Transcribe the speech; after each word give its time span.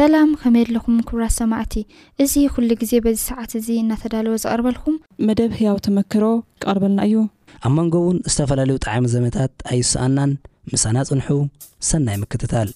ሰላም 0.00 0.28
ከመየለኹም 0.42 0.94
ክብራት 1.08 1.32
ሰማዕቲ 1.38 1.74
እዚ 2.22 2.34
ኩሉ 2.52 2.68
ግዜ 2.82 2.92
በዚ 3.04 3.16
ሰዓት 3.30 3.50
እዚ 3.58 3.66
እናተዳለወ 3.80 4.36
ዘቐርበልኩም 4.44 4.96
መደብ 5.28 5.50
ህያው 5.58 5.76
ተመክሮ 5.86 6.22
ክቐርበልና 6.62 7.00
እዩ 7.08 7.18
ኣብ 7.68 7.72
መንጎ 7.78 7.94
እውን 8.04 8.18
ዝተፈላለዩ 8.32 8.76
ጣዕሚ 8.86 9.04
ዘመታት 9.16 9.52
ኣይስኣናን 9.74 10.32
ምሳና 10.74 10.96
ፅንሑ 11.10 11.28
ሰናይ 11.88 12.16
ምክትታል 12.22 12.70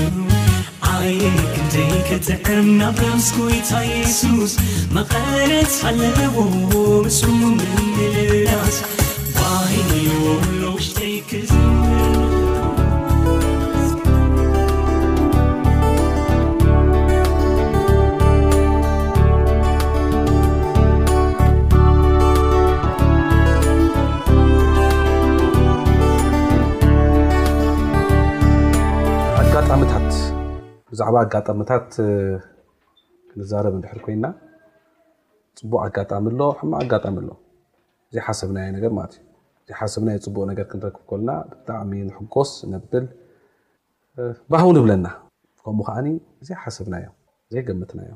ي 1.01 2.17
ديكتعرمنبكيت 2.17 3.71
يسوس 3.71 4.57
مقرت 4.91 5.69
حلوس 5.83 7.25
ብዛዕባ 30.99 31.17
ኣጋጣምታት 31.25 31.89
ክንዛረብ 33.31 33.75
ድሕር 33.81 33.99
ኮይና 34.05 34.25
ፅቡቅ 35.57 35.79
ኣጋጣሚሎ 35.87 36.39
ሕማ 36.59 36.71
ኣጋጣሚ 36.83 37.15
ኣሎ 37.21 37.29
ዘ 38.13 38.23
ሓሰብና 38.27 38.57
ማዩ 38.97 39.11
ሓሰብና 39.79 40.09
ፅቡቅ 40.25 40.43
ነ 40.49 40.55
ክንክብ 40.71 41.19
ና 41.27 41.33
ብጣዕሚ 41.49 41.91
ንጎስ 42.07 42.51
ነብል 42.71 43.05
ባህውንብለና 44.51 45.07
ከምኡ 45.67 45.85
ከዓ 45.89 45.97
ዘ 46.49 46.57
ሓሰብና 46.63 46.93
እዮ 47.03 47.09
ዘይገምትናዮ 47.53 48.15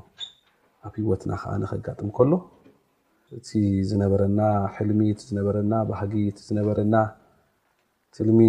ኣብ 0.90 0.94
ሂወትና 1.04 1.32
ከዓ 1.44 1.52
ክጋጥም 1.74 2.10
ከሎ 2.20 2.32
እቲ 3.42 3.50
ዝነበረና 3.92 4.40
ሕልሚት 4.78 5.20
ዝነበረና 5.28 5.74
ባህጊት 5.92 6.40
ዝነበረና 6.48 6.96
ትልሚ 8.18 8.42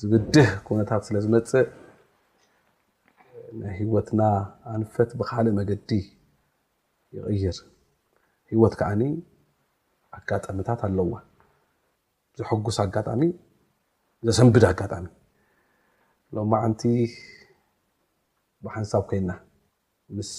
ዝብድህ 0.00 0.48
ነታት 0.80 1.02
ስለ 1.10 1.16
ዝመፅእ 1.26 1.68
ናይሂወትና 3.58 4.22
ኣንፈት 4.72 5.10
ብካልእ 5.18 5.54
መገዲ 5.58 5.90
ይቅይር 7.14 7.56
ህወት 8.50 8.74
ከዓኒ 8.80 9.02
ኣጋጣምታት 10.16 10.80
ኣለዋ 10.86 11.12
ዘሐጉስ 12.38 12.76
ኣጋጣሚ 12.84 13.22
ዘሰንብድ 14.28 14.64
ኣጋጣሚ 14.70 15.06
ሎ 16.36 16.44
ማ 16.50 16.60
ዓንቲ 16.66 16.82
ብሓንሳብ 18.64 19.02
ኮይና 19.10 19.30
ምስ 20.16 20.30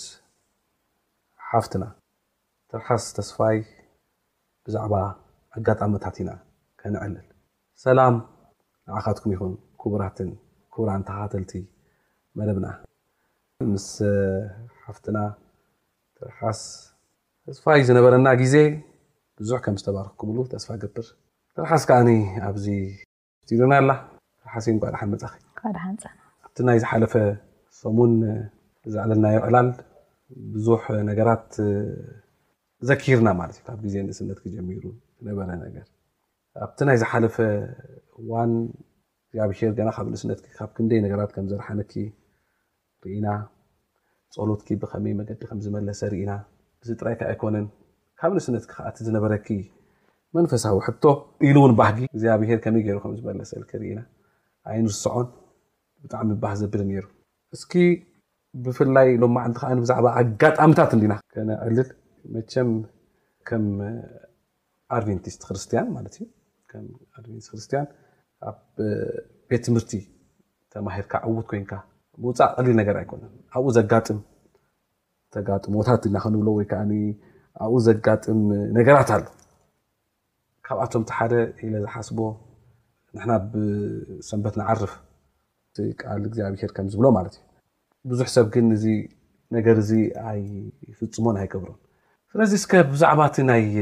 ሓፍትና 1.48 1.84
ትርኻስ 2.72 3.04
ተስፋይ 3.18 3.58
ብዛዕባ 4.66 4.96
ኣጋጣምታት 5.58 6.16
ኢና 6.24 6.32
ከንዐልል 6.82 7.28
ሰላም 7.86 8.16
ንኣኻትኩም 8.88 9.32
ይኹን 9.36 9.52
ክቡራትን 9.82 10.30
ክብራን 10.76 11.02
ተኻተልቲ 11.10 11.54
መደብና 12.40 12.66
ምስ 13.74 13.88
ሓፍትና 14.86 15.18
ትርሓስ 16.18 16.62
ተስፋይ 17.48 17.82
ዝነበረና 17.88 18.28
ግዜ 18.42 18.56
ብዙሕ 19.40 19.60
ከም 19.66 19.76
ዝተባርክ 19.82 20.14
ክም 20.22 20.30
ተስፋ 20.54 20.70
ብር 20.96 21.06
ትርሓስ 21.56 21.84
ከኣ 21.90 22.08
ኣዚ 22.48 22.66
ርና 23.62 23.74
ኣላ 23.82 23.92
ርሓሲ 24.48 24.66
እ 24.74 24.78
ድሓ 24.84 25.02
መ 25.14 25.18
ኣቲ 26.52 26.58
ናይ 26.68 26.78
ዝሓለፈ 26.84 27.14
ሰሙን 27.82 28.14
ዛዕለልናዮ 28.94 29.40
ዕላል 29.48 29.68
ብዙሕ 30.54 30.84
ነገራት 31.10 31.50
ዘኪርና 32.90 33.28
ዩ 33.58 33.60
ካብ 33.68 33.80
ዜ 33.94 34.04
ንእስነት 34.08 34.40
ሚሩ 34.70 34.84
ዝነበ 35.20 35.38
ኣብቲ 36.66 36.80
ናይ 36.90 36.98
ዝሓለፈ 37.04 37.36
እዋ 38.22 38.32
ብር 39.52 39.62
ና 39.90 39.92
ካብ 40.00 40.08
ንእስነ 40.14 40.32
ካ 40.58 40.68
ክይ 40.78 41.00
ነራት 41.04 41.36
ዘርሓነ 41.52 41.80
ኢና 43.16 43.28
ፀሎትኪ 44.36 44.70
ብከመይ 44.82 45.14
መገዲ 45.20 45.42
ከምዝመለሰ 45.50 46.02
ርኢና 46.14 46.32
ዚ 46.88 46.92
ጥራይካ 47.02 47.22
ኣይኮነን 47.32 47.66
ካብ 48.22 48.34
ስነት 48.46 48.66
ኣ 48.90 48.90
ዝነበረኪ 49.08 49.48
መንፈሳዊ 50.38 50.76
ሕቶ 50.88 51.04
ኢሉ 51.48 51.56
እውን 51.62 51.74
ባህጊ 51.80 51.98
እግዚኣብሄር 52.14 52.60
ከመይ 52.66 52.84
ዝለሰኢና 53.26 54.02
ኣይንርስዖን 54.74 55.28
ብጣዕሚ 56.04 56.30
ባህ 56.44 56.54
ዘብር 56.62 56.82
እስኪ 57.56 57.74
ብፍላይ 58.64 59.10
ሎማዓንቲ 59.24 59.56
ከዓብዛዕባ 59.64 60.08
ኣጋጣምታት 60.22 60.92
ዲና 61.02 61.14
ልል 61.76 61.80
መም 62.36 62.72
ከም 63.50 63.66
ኣድቨንቲስት 64.98 65.42
ክርስያ 65.50 65.82
ክርስያ 67.52 67.80
ኣብ 68.50 68.60
ቤት 69.52 69.64
ትምርቲ 69.68 69.94
ተማሂርካ 70.74 71.14
ውት 71.36 71.48
ኮይካ 71.52 71.72
ብውፃእ 72.22 72.60
ሊል 72.66 72.76
ነገር 72.82 72.96
ኣይኮነን 73.02 73.32
ኣብኡ 73.58 73.68
ዘጋጥም 73.78 74.20
ተጋጥሞታት 75.34 76.02
ኢናክንብሎ 76.10 76.48
ወይከዓ 76.58 76.80
ኣብኡ 77.64 77.76
ዘጋጥም 77.88 78.40
ነገራት 78.78 79.10
ኣሎ 79.16 79.24
ካብኣቶም 80.66 81.04
ቲ 81.10 81.12
ሓደ 81.18 81.34
ኢ 81.66 81.70
ዝሓስቦ 81.86 82.20
ንና 83.18 83.32
ብሰንበት 83.52 84.56
ንዓርፍ 84.62 84.94
ቃል 86.02 86.24
ግኣብ 86.34 86.54
ሄርከምዝብሎ 86.64 87.06
ማት 87.18 87.34
ዩ 87.38 87.44
ብዙሕ 88.12 88.28
ሰብ 88.36 88.46
ግን 88.56 88.68
እዚ 88.78 88.86
ነገር 89.56 89.78
ዚ 89.90 89.92
ኣይፍፅሞን 90.32 91.38
ኣይገብሮ 91.42 91.72
ስለዚ 92.34 92.52
ስከ 92.64 92.72
ብዛዕባእ 92.92 93.32
ይ 93.64 93.80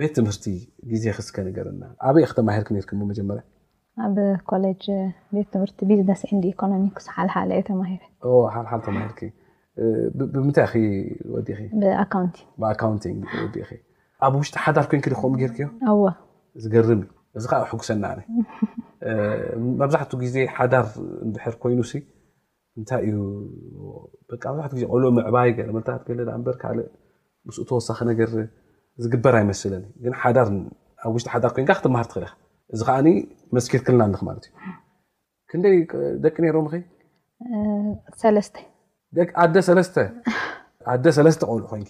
ቤት 0.00 0.12
ትምህርቲ 0.18 0.44
ግዜ 0.90 1.04
ክስከ 1.16 1.36
ነገር 1.48 1.66
ኣበይ 2.08 2.24
ክተማሂርክ 2.30 2.68
ርክ 2.76 2.92
መጀመርያ 3.10 3.42
ኣብ 4.02 4.18
ቤት 5.34 5.52
ም 5.58 5.84
ዝ 5.84 5.98
ር 6.00 6.02
ኣብ 14.24 14.34
ውሽጢ 14.38 14.56
ሓዳር 14.64 14.84
ኮን 14.90 15.00
ከ 15.04 15.08
ርክዮ 15.12 15.66
ዝር 16.64 16.76
እዚ 17.38 17.44
ጉሰና 17.80 18.04
ብዛሕ 19.80 20.02
ዜ 20.34 20.44
ሓዳር 20.56 20.84
ኮይኑ 21.62 21.80
ታይዜ 22.90 23.32
ዕባይበ 25.28 25.58
ወሳኪ 27.78 28.10
ዝግበር 29.04 29.34
ጢ 29.56 31.40
ዳር 31.44 31.52
ክትሃር 31.54 32.14
ኽ 32.32 32.43
እዚ 32.72 32.80
ከዓ 32.88 32.96
መስኪር 33.56 33.80
ክልና 33.86 34.00
ኣለ 34.06 34.14
ማት 34.26 34.42
ዩ 34.48 34.50
ክንደይ 35.50 35.76
ደቂ 36.24 36.34
ነይሮ 36.44 36.56
ምኸ 36.66 36.74
ተ 41.04 41.06
ለስተ 41.26 41.42
ቆል 41.50 41.62
ኮን 41.72 41.82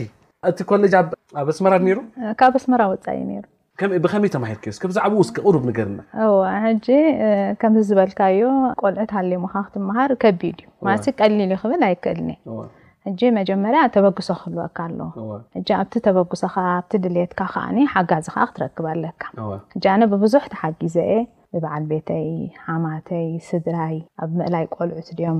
እቲ 0.49 0.57
ኮሌጅ 0.71 0.93
ኣብ 1.01 1.07
ኣስመራ 1.51 1.73
ሩ 1.97 1.99
ካብ 2.41 2.53
ኣስመራ 2.59 2.81
ፃኢእዩ 3.05 3.37
ብከመይ 4.03 4.29
ተርዮስ 4.33 4.79
ዛዕስሩብ 4.97 5.65
ገር 5.77 5.89
ከምዚ 7.61 7.83
ዝበልካዩ 7.89 8.39
ቆልዑት 8.81 9.11
ኣ 9.19 9.21
ሞ 9.43 9.45
ክትሃር 9.67 10.11
ከቢድ 10.23 10.59
እዩ 10.95 11.07
ቀሊል 11.19 11.51
ክብል 11.63 11.81
ኣይክእልኒ 11.87 12.29
መጀመርያ 13.39 13.81
ተበግሶ 13.95 14.27
ክህልወካ 14.39 14.77
ኣዎ 15.19 15.27
ኣብቲ 15.81 15.93
ተበግሶ 16.07 16.41
ኣ 16.63 16.65
ድትካ 17.17 17.41
ሓጋዚ 17.93 18.27
ክትረክብ 18.49 18.85
ኣለካ 18.93 19.23
ኣነ 19.93 20.01
ብብዙሕ 20.13 20.43
ተሓጊዘ 20.53 20.97
ብበዓ 21.53 21.73
ቤተይ 21.91 22.27
ሓማተይ 22.65 23.27
ስድራይ 23.49 23.95
ኣብ 24.23 24.31
ምእላይ 24.39 24.65
ቆልዑት 24.75 25.09
ም 25.37 25.39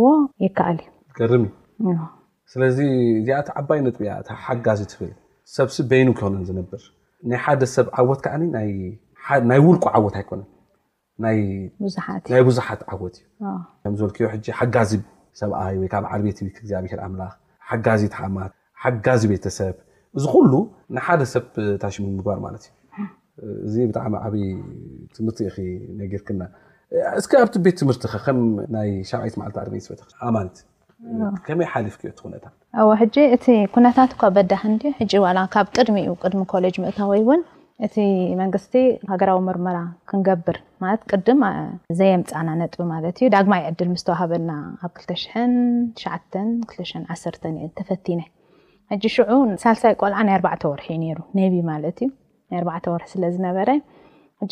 ዎ 0.01 0.03
ይከአል 0.45 0.79
እዩ 1.25 1.31
ስለዚ 2.51 2.77
ዚ 3.25 3.35
ዓባይ 3.59 3.79
ነጥያ 3.87 4.11
ሓጋዚ 4.45 4.81
ብል 4.99 5.11
ሰብሲ 5.57 5.77
በይኑ 5.91 6.09
ክ 6.19 6.31
ዝብር 6.47 6.81
ናይ 7.29 7.39
ሓደ 7.45 7.61
ሰብ 7.75 7.87
ዓወት 8.01 8.21
ናይ 8.55 8.69
ውል 9.67 9.77
ዓወት 9.97 10.15
ይኮነ 10.21 10.43
ይ 11.37 11.41
ብዙሓት 12.49 12.81
ዓወት 12.93 13.15
ዝበክ 13.99 14.17
ሓጋ 14.59 14.75
ሰብ 15.41 15.51
ወ 15.53 16.05
ዓርቤት 16.15 16.37
ር 16.75 17.29
ሓጋዚ 17.71 18.03
ሓማት 18.19 18.51
ሓጋ 18.83 19.07
ቤተሰብ 19.31 19.75
እዚ 20.17 20.25
ሉ 20.51 20.61
ሓደ 21.07 21.21
ሰብ 21.33 21.45
ታሽ 21.83 21.95
ምግባር 22.05 22.37
ዩ 22.43 22.45
እዚ 23.67 23.73
ብጣ 23.89 23.97
ይ 24.39 24.43
ትምር 25.15 25.33
ርክና 26.21 26.41
ኣብቲ 27.43 27.55
ቤት 27.65 27.75
ትምር 27.81 27.95
ከይ 28.25 28.89
ይት 29.03 29.87
ል 30.39 30.49
ት 30.55 30.65
ከመይ 31.45 31.67
ሓልፍክዮ 31.73 32.11
ነታት 32.33 32.55
ሕ 33.01 33.23
እቲ 33.35 33.45
ኩነታት 33.75 34.11
እኳ 34.15 34.23
በዳክ 34.37 34.63
ሕ 34.97 35.05
ካብ 35.53 35.67
ቅድሚ 35.75 35.97
ዩ 36.07 36.13
ቅድሚ 36.23 36.41
ኮሌጅ 36.53 36.75
ምእታወይ 36.83 37.21
እውን 37.25 37.41
እቲ 37.85 37.95
መንግስቲ 38.39 38.73
ሃገራዊ 39.11 39.39
ምርመራ 39.47 39.77
ክንገብር 40.09 40.57
ማት 40.83 41.01
ቅድ 41.11 41.27
ዘየምፃእና 41.99 42.49
ነጥብ 42.61 42.81
ማት 42.91 43.05
እዩ 43.19 43.27
ዳግማ 43.35 43.53
ይዕድል 43.61 43.89
ዝተዋሃበና 44.01 44.51
ኣብ 44.87 44.93
2 45.05 46.03
2ዓ 46.81 47.71
ተፈቲነ 47.79 48.21
ሽዑ 49.15 49.31
ሳሳይ 49.63 49.93
ቆልዓ 50.01 50.19
ናይ 50.27 50.35
ኣባተ 50.39 50.61
ወርሒ 50.73 50.87
እዩ 50.99 51.09
ሩ 51.19 51.21
ነቢ 51.39 51.55
ማት 51.69 51.85
እዩ 52.03 52.09
ናይ 52.51 52.61
ኣ 52.75 52.93
ወርሒ 52.95 53.07
ስለዝነበረ 53.13 53.69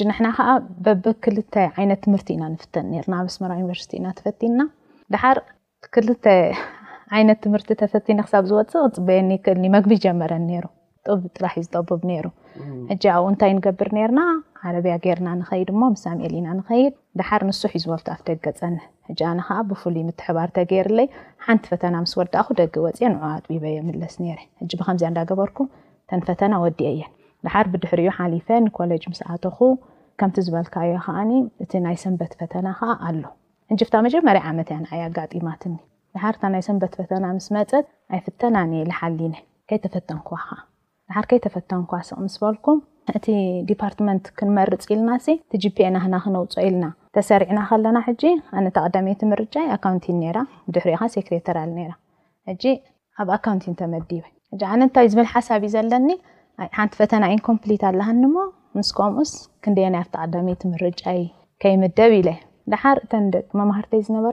ንሕና 0.10 0.28
ከዓ 0.38 0.50
በብ 0.86 1.04
ክልተይ 1.24 1.68
ዓይነት 1.78 2.00
ትምህርቲ 2.06 2.28
ኢና 2.38 2.44
ንፍተን 2.56 2.88
ና 3.12 3.20
ስመራ 3.36 3.52
ዩኒቨርስቲ 3.64 3.92
ኢና 4.00 4.08
ተፈቲና 4.20 4.60
ር 5.36 5.38
ክ 5.94 6.00
ይነት 7.20 7.38
ትምህርቲ 7.44 7.70
ተፈትነ 7.82 8.20
ክሳብ 8.26 8.44
ዝወፅ 8.52 8.72
ፅበየኒ 8.96 9.30
ክእል 9.46 9.60
መግቢ 9.76 9.92
ጀመረ 10.06 10.32
ጥብ 11.12 11.20
ጥራሕ 11.36 11.54
ዝጠብብ 11.66 12.02
ኣብ 12.12 13.06
እንታይ 13.32 13.52
ንገብር 13.58 13.90
ና 14.18 14.22
ረብያ 14.76 14.96
ገርና 15.06 15.30
ኸድ 15.50 15.70
ና 16.46 16.56
ኸድ 16.70 16.96
ሓር 17.30 17.44
ንሱሕ 17.50 17.74
ዝበል 17.84 18.04
ደገ 18.30 18.46
ፀንሕ 18.60 19.50
ብይ 19.70 19.98
ትር 20.22 20.50
ገርይ 20.74 21.08
ሓንቲ 21.46 21.64
ፈተ 21.74 21.84
ስ 22.12 22.16
ወዳኹ 22.22 22.48
ደ 22.60 22.64
ወፅ 22.86 23.00
ኣጥበየ 23.32 23.78
ስ 24.16 24.20
ብዚ 24.92 25.02
እዳገበርኩ 25.14 25.60
ፈተና 26.30 26.54
ወዲ 26.66 26.82
የ 27.02 27.04
ድሓር 27.46 27.68
ብድሕርዩ 27.74 28.08
ሓሊፈ 28.20 28.48
ኮጅ 28.80 29.04
ስኣተኹ 29.22 29.58
ከምቲ 30.22 30.38
ዝበልካዮ 30.48 30.92
እ 31.64 31.82
ናይ 31.86 31.98
ሰት 32.06 32.32
ፈተና 32.42 32.68
ኣሎ 33.10 33.22
መት 33.72 33.82
ኣጋ 33.84 34.10
ፍ 39.84 40.36
ፈ 40.48 41.20
ከይተፈተ 41.30 41.72
ቕ 41.90 41.98
ምስበም 42.24 42.58
እ 43.18 43.76
ርትመ 43.92 44.08
ክንመርፅ 44.40 44.86
ልና 45.00 45.10
ክነው 46.24 46.44
ል 46.72 46.84
ተሰና 47.16 47.70
ና 54.82 55.06
ዝብል 55.14 55.28
ሓሳብዩ 55.34 55.70
ዘለኒ 55.76 56.10
ሓንቲ 56.78 56.94
ፈተፕት 57.02 57.84
ኣለሃ 57.92 58.08
ምስምኡስ 58.80 59.34
ክየ 59.66 60.04
ተ 60.12 60.64
ምርይ 60.74 61.26
ከይምደብ 61.64 62.12
ለ 62.28 62.32
ተ 62.72 62.80
ርተ 62.98 63.14
ዝበ 63.52 64.30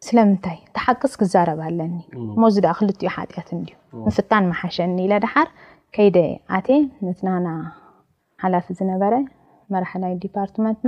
ስለምይ 0.07 0.59
ተሓቅስ 0.77 1.13
ክዛረብለኒ 1.21 1.95
ዚ 2.57 2.65
ክልዮ 2.79 3.11
ሓጢት 3.17 3.49
ፍን 4.31 4.41
መሓሸኒ 4.53 4.99
ድሓር 5.25 5.49
ከይደ 5.97 6.19
ኣ 6.57 6.61
ትና 6.67 7.49
ሓላፍ 8.43 8.67
ዝነበረ 8.79 9.15
መራይ 9.75 10.15
ርመትነዚ 10.25 10.83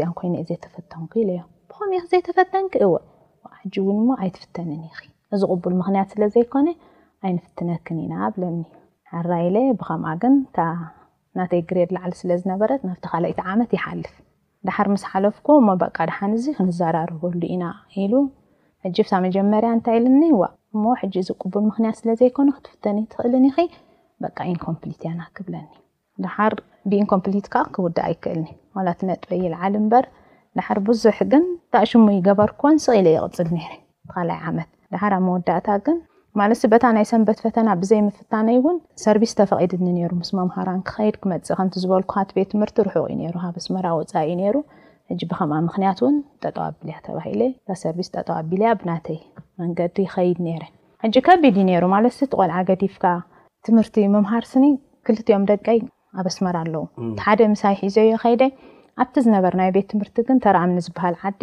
ዚኣኮይ 0.00 0.30
ዘተፈተ 0.50 0.92
ብክዘይተፈተክ 1.00 2.74
ሕ 3.60 3.76
እው 3.92 4.06
ኣይትፍተንን 4.22 4.82
እዚ 5.34 5.40
ቕቡል 5.54 5.74
ምክንያት 5.80 6.08
ስለዘይኮነ 6.14 6.68
ኣይንፍትነክን 7.26 7.98
ኢና 8.04 8.14
ብለኒ 8.34 8.58
ሓራ 9.12 9.30
ኢለ 9.46 9.56
ብከም 9.80 10.04
ግን 10.22 10.34
ናተይ 11.38 11.60
ግሬድ 11.70 11.90
ላዕሊ 11.96 12.12
ስለ 12.20 12.30
ዝነበት 12.42 12.80
ናብ 12.88 12.96
ካእቲ 13.10 13.40
ዓመት 13.52 13.70
ይሓልፍ 13.76 14.14
ዳሓር 14.68 14.86
ምስ 14.92 15.04
ሓለፍክ 15.10 15.48
በ 15.80 15.86
ድሓን 16.10 16.32
ዚ 16.44 16.54
ክንዘራርበሉ 16.56 17.40
ኢና 17.54 17.64
ሉ 18.12 18.22
ሕ 18.84 18.90
ብ 19.22 19.22
መጀመርያ 19.26 19.68
እንታይ 19.76 19.98
ኒ 20.22 20.30
ዚል 21.28 21.34
ምክያ 21.68 21.92
ስለዘይኮነ 22.00 22.48
ክትፍተኒ 22.56 22.98
ትኽእልን 23.12 23.46
በቃ 24.24 24.38
ኢምፕት 24.54 25.02
ያና 25.08 25.20
ክብለኒ 25.36 25.68
ድሓር 26.24 26.54
ብንምፕት 26.92 27.46
ክውዳ 27.76 27.98
ኣይክእልኒ 28.08 28.48
ነጥበ 29.10 29.30
ይልዓል 29.44 29.74
በ 29.92 30.02
ዳ 30.58 30.74
ብዙ 30.86 31.02
ግ 31.32 31.42
ታ 31.72 31.82
ገበርክዎ 32.26 32.70
ፅል 32.86 33.06
ይ 33.08 33.18
ዘ 33.36 33.44
ፍነ 34.14 35.36
ተድ 35.48 35.86
ድ 35.86 35.96
እ 36.44 36.56
ዝቤት 39.04 39.36
ጠ 39.46 39.58
ቢ 39.82 39.90
ም 40.18 40.48
ሃር 40.56 41.18
ኦም 57.44 57.52
ኣ 57.52 57.76
ሒዘዮ 57.82 58.10
ኣብቲ 59.02 59.16
ዝነበር 59.24 59.52
ናይ 59.60 59.68
ቤት 59.76 59.86
ትምህርቲ 59.92 60.18
ግን 60.28 60.38
ተረኣምኒ 60.44 60.78
ዝበሃል 60.86 61.16
ዓዲ 61.28 61.42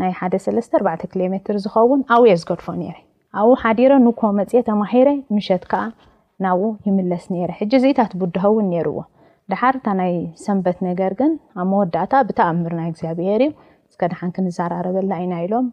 ናይ 0.00 0.10
ሓሰ4 0.20 1.04
ኪሎሜትር 1.12 1.56
ዝኸውን 1.64 2.00
ኣብየ 2.14 2.34
ዝገድፎ 2.42 2.66
ነረ 2.82 2.96
ኣብኡ 3.40 3.52
ሓዲረ 3.64 3.92
ንከ 4.06 4.20
መፅ 4.38 4.50
ተማሂረ 4.68 5.08
ምሸት 5.36 5.64
ከዓ 5.72 5.82
ናብኡ 6.44 6.70
ይምለስ 6.88 7.24
ነረ 7.34 7.50
ሕ 7.58 7.78
ዘኢታት 7.82 8.12
ብድኸውን 8.20 8.66
ነርዎ 8.72 8.98
ዳሓርታ 9.52 9.86
ናይ 10.00 10.12
ሰንበት 10.44 10.78
ነገር 10.88 11.12
ግን 11.20 11.32
ኣብ 11.60 11.66
መወዳእታ 11.72 12.12
ብተኣምርና 12.28 12.80
እግዚኣብሄር 12.90 13.42
እዩ 13.46 13.52
ስከ 13.92 14.02
ድሓን 14.12 14.30
ክንዛራረበላ 14.36 15.12
ኢና 15.24 15.34
ኢሎም 15.46 15.66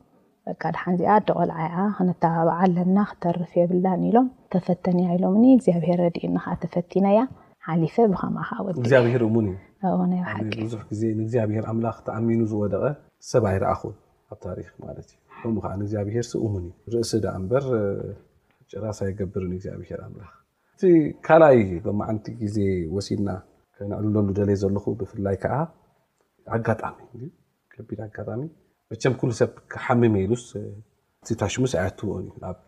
በ 0.47 0.51
ድሓንዚኣ 0.75 1.13
ደቆልዓኣ 1.27 1.75
ክነተባቢ 1.97 2.49
ዓለና 2.61 2.97
ክተርፍ 3.11 3.51
የብላን 3.59 4.03
ኢሎም 4.09 4.27
ተፈተን 4.55 4.99
ያ 5.05 5.17
ኢሎም 5.17 5.37
እግዚኣብሄር 5.57 6.01
ድእኒ 6.17 6.35
ተፈቲነያ 6.65 7.21
ሓሊፈ 7.67 7.95
ብከማ 8.13 8.37
ወዚኣብሄር 8.67 9.23
ብዙሕ 9.81 10.81
ግዜ 10.91 11.01
ንእግኣብሄር 11.19 11.65
ኣምላኽ 11.71 11.97
ተኣሚኑ 12.07 12.39
ዝወደቐ 12.51 12.83
ሰብ 13.31 13.43
ኣይረኣኹ 13.51 13.81
ኣብ 14.31 14.39
ታሪክ 14.45 14.67
ማ 14.81 14.85
እዩ 15.01 15.09
ከምኡ 15.39 15.59
ከዓ 15.63 15.73
ንእግኣብሄር 15.81 16.25
ስእሙን 16.31 16.65
ርእሲ 16.93 17.11
በር 17.51 17.65
ጨራሳ 18.71 18.99
ይገብር 19.11 19.43
ንእግኣብሄር 19.51 20.01
ላ 20.19 20.21
እ 20.81 20.83
ካኣይ 21.25 21.59
ሎማዓንቲ 21.87 22.25
ግዜ 22.41 22.57
ወሲድና 22.95 23.29
ነዕዘሉ 23.93 24.27
ደለ 24.39 24.49
ዘለኹ 24.63 24.85
ብፍላይ 24.99 25.35
ከዓ 25.43 25.53
ኣጋጣሚ 26.55 26.97
ጋጣሚ 28.17 28.41
መ 28.91 29.15
ኩሉ 29.21 29.31
ሰብ 29.39 29.51
ክሓሚ 29.71 30.01
ሉስ 30.33 30.45
ታሽሙስ 31.41 31.71
ያትዎኦን 31.83 32.25
ዩ 32.29 32.33
ኣብ 32.49 32.59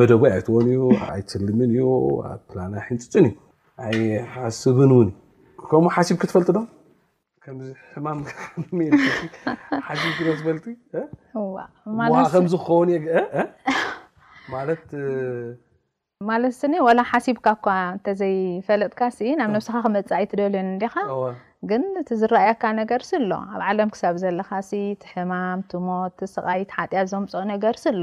መደቡ 0.00 0.22
ትዎን 0.46 0.68
ዩ 0.76 0.80
ይልምን 1.18 1.70
እዩ 1.76 1.84
ኣብ 2.30 2.42
ና 2.74 2.82
ሒንፅፅንእዩ 2.88 3.34
ይ 3.96 4.08
ሓስብን 4.34 4.90
እውን 4.96 5.08
ከምኡ 5.70 5.90
ሓሲብ 5.96 6.16
ክትፈልጡ 6.22 6.48
ዶ 6.56 6.60
ከዚ 7.44 7.60
ሕማሓክትፈልከምዝክኸውን 7.94 8.70
ማለት 16.28 16.50
ስ 16.58 16.62
ወላ 16.86 17.00
ሓሲብካ 17.10 17.46
ኳ 17.64 17.72
እንተዘይፈለጥካ 17.94 19.00
ስእ 19.16 19.30
ኣብ 19.44 19.50
ነብስኻ 19.54 19.74
ክመፅእ 19.84 20.20
ይትደልን 20.22 20.66
እንዲኻ 20.74 20.94
ግን 21.70 21.82
እቲዝረኣየካ 22.00 22.62
ነገርስ 22.80 23.10
ኣሎ 23.18 23.30
ኣብ 23.54 23.62
ዓለም 23.70 23.90
ክሳብ 23.94 24.16
ዘለካ 24.22 24.50
ትሕማም 25.02 25.60
ትሞት 25.72 26.20
ሰቃይት 26.34 26.70
ሓጢያ 26.76 27.02
ዘምፅኦ 27.12 27.42
ነገርስ 27.52 27.84
ኣሎ 27.92 28.02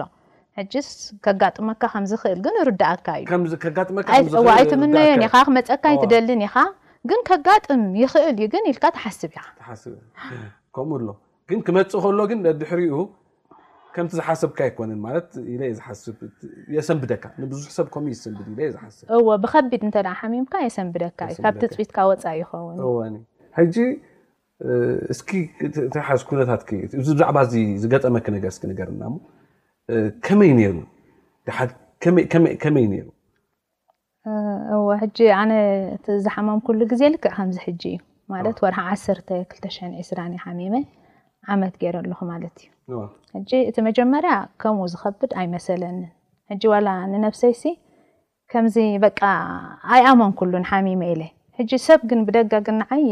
ሕጂስ 0.60 0.90
ከጋጥመካ 1.28 1.82
ከምዝክእል 1.94 2.40
ግን 2.48 2.56
እርዳእካ 2.66 3.08
እዩኣይትምነዮን 4.22 5.26
ካ 5.36 5.44
ክመፀካ 5.50 5.84
ይትደልን 5.96 6.44
ኢኻ 6.50 6.56
ግ 7.10 7.12
ከጋጥም 7.30 7.84
ይክእል 8.02 8.36
ዩ 8.42 8.46
ተሓስብ 8.98 9.32
ያኡ 9.38 9.48
ግ 11.50 11.54
ክመፅእ 11.68 12.00
ከሎ 12.04 12.20
ግን 12.32 12.40
ድሪኡ 12.60 12.94
ከምቲ 13.96 14.12
ዝሓስብካ 14.18 14.60
ይነ 15.54 15.64
ሰደካ 16.90 17.24
ዙ 17.54 17.56
ሰ 17.78 17.80
ብከቢድ 19.44 19.82
ምካ 20.44 20.54
ሰብደካዩ 20.78 21.34
ካ 21.42 21.48
ፅትካ 21.60 21.98
ፃእ 26.68 26.82
ይን 26.82 26.90
ዚ 27.08 27.10
ዛ 27.22 27.24
ዝጠመ 27.84 28.16
ር 32.66 32.68
ይይ 32.80 33.02
ሕ 34.26 35.30
ኣነ 35.42 35.52
ዝሓመም 36.26 36.60
ኩሉ 36.66 36.80
ግዜ 36.92 37.02
ልክዕ 37.14 37.30
ከምዚ 37.36 37.58
ሕጂ 37.66 37.84
እዩ 37.94 38.02
ማት 38.46 38.60
ወርሓ 38.64 38.78
ዓ2ሽ 38.94 39.38
2ስራ 40.00 40.20
ዩ 40.34 40.38
ሓሚመ 40.46 40.74
ዓመት 41.54 41.74
ገይረ 41.82 41.96
ሉኹ 42.10 42.20
ማለት 42.32 42.58
እዩ 43.38 43.52
እቲ 43.70 43.78
መጀመርያ 43.90 44.34
ከም 44.62 44.76
ዝከብድ 44.94 45.32
ኣይመሰለኒን 45.42 46.60
ዋ 46.72 46.78
ንነብሰይሲ 47.14 47.64
ከምዚ 48.52 48.78
በ 49.04 49.08
ኣይኣመም 49.96 50.32
ኩሉንሓሚመ 50.42 51.02
ኢለ 51.14 51.24
ሕ 51.58 51.78
ሰብ 51.88 52.02
ግን 52.12 52.20
ብደጋግንዓይ 52.28 53.06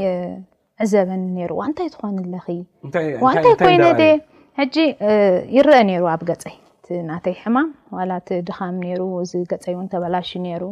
ዕዘበኒ 0.84 1.36
ሩ 1.52 1.56
እንታይ 1.70 1.90
ትኾንኣለ 1.96 2.36
እታይ 2.88 3.08
ኮይ 3.64 4.88
ይረአ 5.56 5.80
ነይሩ 5.90 6.04
ኣብ 6.14 6.22
ገፀይ 6.30 6.56
ናተይ 7.10 7.36
ሕማም 7.44 7.70
ዋላ 7.98 8.12
ድኻም 8.50 8.78
ሩ 9.00 9.02
እዚ 9.26 9.34
ገፀይ 9.54 9.76
እውን 9.76 9.90
ተበላሽ 9.94 10.30
ነሩ 10.46 10.64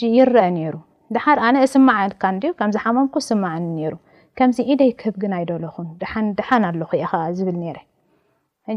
ሕ 0.00 0.10
ይረአ 0.16 0.46
ነይሩ 0.56 0.74
ዳሓር 1.14 1.38
ኣነ 1.48 1.56
እስማዓ 1.66 1.98
ካ 2.22 2.30
ን 2.34 2.52
ከምዚ 2.58 2.76
ሓማምኩ 2.84 3.14
ስማዓኒ 3.28 3.64
ነሩ 3.78 3.94
ከምዚ 4.38 4.58
ኢደይ 4.72 4.90
ክህብግን 5.00 5.32
ኣይደለኹን 5.38 5.86
ድሓን 6.00 6.26
ድሓን 6.38 6.64
ኣለኹ 6.70 6.90
ያኸ 7.02 7.12
ዝብል 7.38 7.56
ነረ 7.62 7.78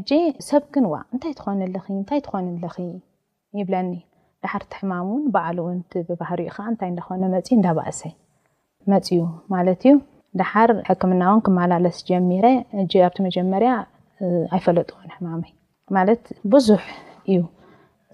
ጂ 0.09 0.11
ሰብግን 0.49 0.85
ዋ 0.93 0.95
እንታይ 1.13 1.33
ትኾነ 1.39 1.61
እንታይ 1.99 2.19
ትኾነ 2.27 2.45
ይብለኒ 3.59 3.91
ዳሓር 4.43 4.63
ቲ 4.71 4.73
ሕማሙን 4.81 5.23
ባዕሉ 5.33 5.57
እውን 5.67 5.79
ባህርዩከ 6.21 6.57
እንታይ 6.71 6.91
ዳኾነ 6.99 7.21
መፅ 7.33 7.49
እዳባእሰ 7.57 8.01
መፅእዩ 8.91 9.21
ማለት 9.55 9.81
እዩ 9.87 9.93
ዳሓር 10.41 10.69
ሕክምና 10.89 11.21
እውን 11.31 11.41
ክመላለስ 11.47 11.97
ጀሚረ 12.09 12.45
ኣብቲ 13.05 13.17
መጀመርያ 13.27 13.71
ኣይፈለጥዎን 14.57 15.09
ሕማመ 15.17 15.41
ማት 15.95 16.23
ብዙሕ 16.53 16.83
እዩ 17.31 17.39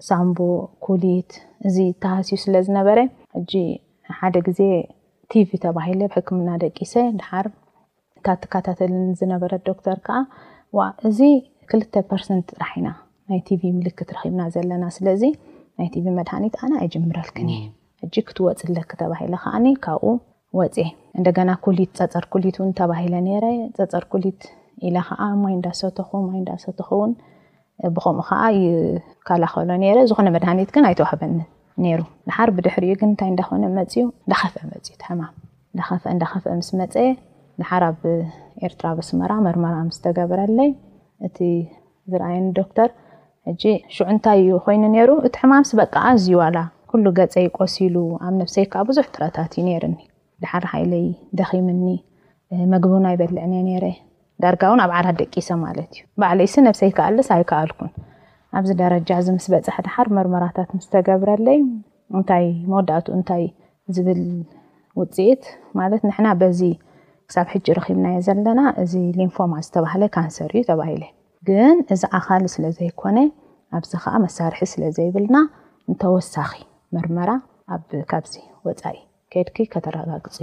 ሳምቡ 0.08 0.38
ኩሊት 0.86 1.30
እዚ 1.68 1.76
ተሃስዩ 2.02 2.36
ስለ 2.44 2.54
ዝነበረ 2.66 2.98
እጂ 3.40 3.52
ሓደ 4.18 4.36
ግዜ 4.48 4.60
ቲቪ 5.32 5.48
ተባሂለ 5.64 6.00
ብሕክምና 6.12 6.50
ደቂሰ 6.64 6.92
ድሓር 7.20 7.46
እታ 8.18 8.26
ትካታተልን 8.42 9.08
ዝነበረት 9.20 9.62
ዶክተር 9.70 9.96
ከዓ 10.06 10.16
ዋ 10.76 10.80
እዚ 11.08 11.18
ክልተ 11.70 11.94
ፐርሰንት 12.10 12.46
ጥራሕኢና 12.54 12.88
ናይ 13.30 13.40
ቲቪ 13.48 13.62
ምልክት 13.78 14.08
ረኽብና 14.16 14.42
ዘለና 14.54 14.84
ስለዚ 14.96 15.22
ናይ 15.78 15.88
ቲቪ 15.94 16.06
መድሃኒት 16.18 16.54
ኣነ 16.66 16.72
ኣይጅምረልክን 16.82 17.50
እ 17.56 17.58
እጂ 18.06 18.14
ክትወፅ 18.28 18.60
ለክ 18.76 18.90
ተባሂለ 19.02 19.34
ከኣኒ 19.44 19.66
ካብኡ 19.84 20.04
ወፅ 20.58 20.76
እንደገና 21.18 21.50
ኩሊት 21.64 21.90
ፀፀር 22.00 22.24
ኩሊት 22.34 22.56
እውን 22.60 22.70
ተባሂለ 22.80 23.14
ነረ 23.28 23.44
ፀፀር 23.78 24.04
ኩሊት 24.14 24.42
ኢለ 24.88 24.96
ከዓ 25.08 25.20
ማይ 25.42 25.52
እንዳሰተኩ 25.58 26.10
ማይ 26.28 26.38
እዳሰተኹውን 26.44 27.12
ብከምኡ 27.94 28.20
ከዓ 28.28 28.42
ይከላኸሎ 28.60 29.70
ነረ 29.82 29.98
ዝኾነ 30.10 30.28
መድሃኒት 30.36 30.70
ግን 30.76 30.84
ኣይተዋህበኒ 30.88 31.34
ነሩ 31.84 32.00
ንሓር 32.28 32.48
ብድሕሪኡ 32.56 32.94
ግ 33.00 33.02
እንታይ 33.08 33.28
እዳኾነ 33.34 33.62
መፅዩ 33.78 34.04
እንዳኸፍአ 34.24 34.64
መፅዩ 34.70 34.94
ቲ 35.02 35.18
ማ 35.18 35.22
ዳፍ 35.80 36.04
እዳኸፍአ 36.14 36.54
ምስ 36.60 36.70
መፀ 36.80 36.94
ድሓር 37.60 37.82
ኣብ 37.90 38.00
ኤርትራ 38.66 38.86
በስመራ 38.98 39.32
መርመራ 39.46 39.76
ምስ 39.88 39.96
ተገብረለይ 40.04 40.70
እቲ 41.26 41.38
ዝርኣየኒ 42.10 42.48
ዶክተር 42.60 42.90
ሽዑ 43.94 44.04
እንታይ 44.14 44.38
እዩ 44.44 44.56
ኮይኑ 44.66 44.82
ነሩ 44.96 45.10
እቲ 45.28 45.34
ሕማም 45.42 45.64
ስበቃ 45.70 45.94
እዝዩዋላ 46.18 46.58
ኩሉ 46.92 47.04
ገፀ 47.18 47.34
ቆሲሉ 47.58 47.96
ኣብ 48.26 48.34
ነብሰይ 48.40 48.66
ከዓ 48.72 48.82
ብዙሕ 48.90 49.06
ጥረታት 49.14 49.52
እዩ 49.58 49.64
ነርኒ 49.70 49.96
ድሓር 50.42 50.64
ሃይለይ 50.72 51.06
ደኺምኒ 51.40 51.84
መግብና 52.74 53.06
ይበልዕኒ 53.14 53.54
ነረ 53.70 53.84
ዳርጋ 54.42 54.62
ውን 54.72 54.80
ኣብ 54.84 54.90
ዓዳት 54.98 55.16
ደቂሰ 55.20 55.48
ማት 55.62 55.78
እዩ 55.82 55.98
ባዕለይስ 56.20 56.52
ነብሰ 56.66 56.80
ይከኣልስ 56.90 57.28
ኣይከኣልኩን 57.36 57.88
ኣብዚ 58.58 58.70
ደረጃ 58.82 59.10
ዝምስበፅሐ 59.26 59.74
ድሓር 59.86 60.08
መርመራታት 60.16 60.68
ምስተገብረለ 60.76 61.48
ንታመዳኡንታይ 62.18 63.44
ዝብል 63.96 64.20
ውፅኢት 65.00 65.42
በዚ 66.42 66.60
ክሳብ 67.30 67.48
ኺብናየ 67.86 68.18
ዘለና 68.26 68.60
ንፎማ 69.26 69.52
ዝተ 69.66 69.76
ሰር 70.36 70.52
እዩ 70.60 70.98
ግን 71.48 71.76
እዚ 71.94 72.02
ኣኻል 72.18 72.44
ስለዘይኮነ 72.54 73.18
ኣብዚ 73.78 73.92
ከዓ 74.04 74.14
መሳርሒ 74.26 74.60
ስለዘይብልና 74.74 75.36
ንተወሳኺ 75.90 76.52
ር 77.06 77.30
ኣዚ 78.18 78.32
ኢ 79.34 79.44
ድተጋግፅ 79.48 80.36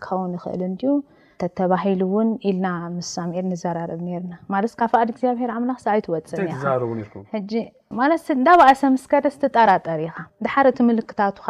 ጠ 11.38 11.40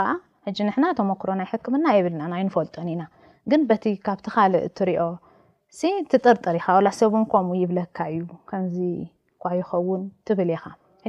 ንሕና 0.69 0.85
ተመክሮናይሕክምና 0.99 1.87
የብልና 1.97 2.33
ይንፈልጦን 2.42 2.88
ኢና 2.92 3.02
ግን 3.50 3.61
በቲ 3.71 3.85
ካብቲ 4.07 4.26
ካልእ 4.35 4.64
እትሪዮ 4.69 5.02
ትጥርጥር 6.12 6.54
ኢካ 6.61 6.69
ላ 6.87 6.92
ሰብም 7.00 7.25
ከምኡ 7.33 7.54
ይብለካ 7.62 7.99
እዩ 8.14 8.23
ከምዚ 8.50 8.78
ኳ 9.42 9.52
ይኸውን 9.59 10.02
ትብል 10.28 10.50
ኢኻ 10.57 10.64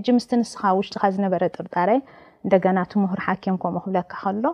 ሕ 0.08 0.14
ምስቲ 0.18 0.32
ንስኻ 0.42 0.62
ውሽጢኻ 0.80 1.04
ዝነበረ 1.16 1.42
ጥርጣረይ 1.56 2.00
እንደገና 2.44 2.78
ትምሁር 2.92 3.22
ሓኪም 3.28 3.56
ከምኡ 3.64 3.82
ክብለካ 3.86 4.14
ከሎ 4.24 4.46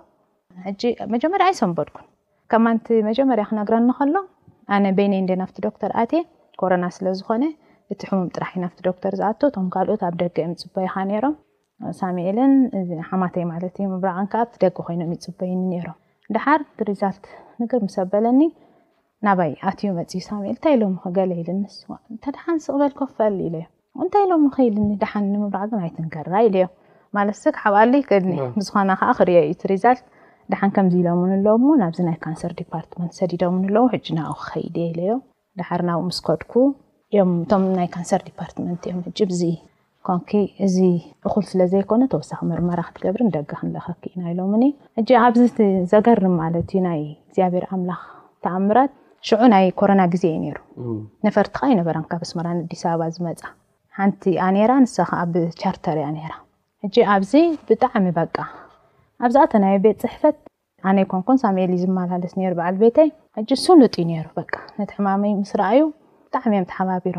መጀመርያ 1.15 1.46
ኣይሰንበድኩን 1.51 2.08
ከማንቲ 2.51 2.88
መጀመርያ 3.10 3.44
ክነግረኒከሎ 3.50 4.15
ኣነ 4.75 4.86
ቤይነይንደ 5.00 5.32
ናብቲ 5.41 5.58
ዶክተር 5.67 5.91
ኣቴ 6.03 6.13
ኮረና 6.62 6.86
ስለ 6.98 7.06
ዝኮነ 7.20 7.46
እቲ 7.94 8.01
ሕሙም 8.12 8.29
ጥራሕ 8.36 8.50
ዩናፍቲ 8.60 8.79
ዶክተር 8.89 9.13
ዝኣቶ 9.20 9.41
ቶም 9.58 9.67
ካልኦት 9.75 10.01
ኣብ 10.10 10.15
ደገ 10.24 10.36
የምፅበ 10.46 10.75
ኢካ 10.88 10.96
ነይሮም 11.12 11.36
ሳኤልን 12.00 12.53
እዚ 12.79 12.89
ሓማተይ 13.10 13.43
ማትዩብራቅከ 13.50 14.36
ደቂ 14.63 14.75
ኮይኖም 14.88 15.12
ይፅበይኒ 15.15 15.62
ም 15.72 15.93
ዳሓር 16.36 16.62
ልት 16.88 17.25
ር 17.77 17.81
ምሰበለኒ 17.88 18.41
ናባይ 19.25 19.51
ኣዩ 19.69 19.81
መፅ 20.00 20.12
ኤል 20.48 20.48
እንታይ 20.53 20.75
ሎክገለኒድሓ 20.81 22.50
ቕበልፈ 23.00 23.62
ታይ 24.15 24.25
ሎልኒ 24.74 24.98
ሓን 25.12 25.25
ምብራዕን 25.43 25.86
ይትንገራ 25.89 26.31
ዮትሓብ 26.55 27.77
ብዝ 28.57 28.74
ክርዩ 29.19 29.38
ልት 29.91 30.00
ድሓን 30.51 30.72
ከምዚ 30.75 30.93
ኢሎን 31.00 31.19
ኣሎዎ 31.38 31.72
ናብዚ 31.84 32.00
ናይ 32.10 32.17
ካንሰር 32.25 32.51
ፓርትመ 32.74 33.01
ሰዲምንኣለዉ 33.17 33.84
ሕና 33.93 34.19
ክከይድ 34.41 34.77
ዮ 35.10 35.15
ድሓር 35.60 35.81
ናብኡ 35.88 36.03
ምስከድኩ 36.10 36.53
እ 37.13 37.17
እቶም 37.24 37.63
ናይ 37.79 37.88
ካንሰር 37.96 38.22
ፓርትመት 38.39 38.84
እዮም 38.91 39.01
ኮን 40.08 40.44
እዚ 40.66 40.78
እኹል 41.28 41.44
ስለ 41.50 41.60
ዘይኮነ 41.72 42.02
ተወሳኪ 42.12 42.42
ምርመ 42.50 42.70
ክትገብር 42.88 43.22
ደገ 43.36 43.50
ክንለኸክ 43.62 44.02
ኢና 44.12 44.22
ኢሎም 44.34 44.52
ኣብዚ 45.26 45.42
ዘገርም 45.92 46.36
ዩ 46.58 46.64
ይ 47.02 47.08
ግኣብሔር 47.36 47.66
ኣምላኽ 47.76 48.02
ተኣምራት 48.46 48.92
ሽዑ 49.28 49.42
ናይ 49.54 49.66
ኮረና 49.80 50.02
ግዜ 50.14 50.24
ዩ 50.48 50.54
ሩ 50.86 50.96
ነፈርቲከ 51.28 51.60
ይነበረ 51.74 51.98
ካ 52.12 52.20
ብስመራ 52.22 52.48
ኣዲስ 52.62 52.82
ኣበባ 52.92 53.08
ዝመፃ 53.16 53.42
ሓንቲ 54.00 54.24
ንሳ 54.86 54.98
ብቻርተር 55.34 56.00
እያ 56.04 56.30
ኣዚ 57.16 57.34
ብጣሚ 57.70 58.06
በ 58.18 58.22
ኣብዛ 59.26 59.38
ቤት 59.86 60.00
ዝሕፈት 60.06 60.38
ኣነይ 60.90 61.06
ኮንኩን 61.14 61.38
ሳል 61.44 61.58
ዝመለስ 61.84 62.34
ዓ 62.70 62.72
ቤይ 62.82 62.92
ስሉጥ 63.66 63.96
እዩ 64.06 64.16
ሩ 64.28 64.44
ነቲ 64.80 64.92
ሕማ 64.98 65.08
ስ 65.52 65.54
ኣዩ 65.70 65.80
ብጣሚእ 66.32 66.66
ተሓባቢሮ 66.74 67.18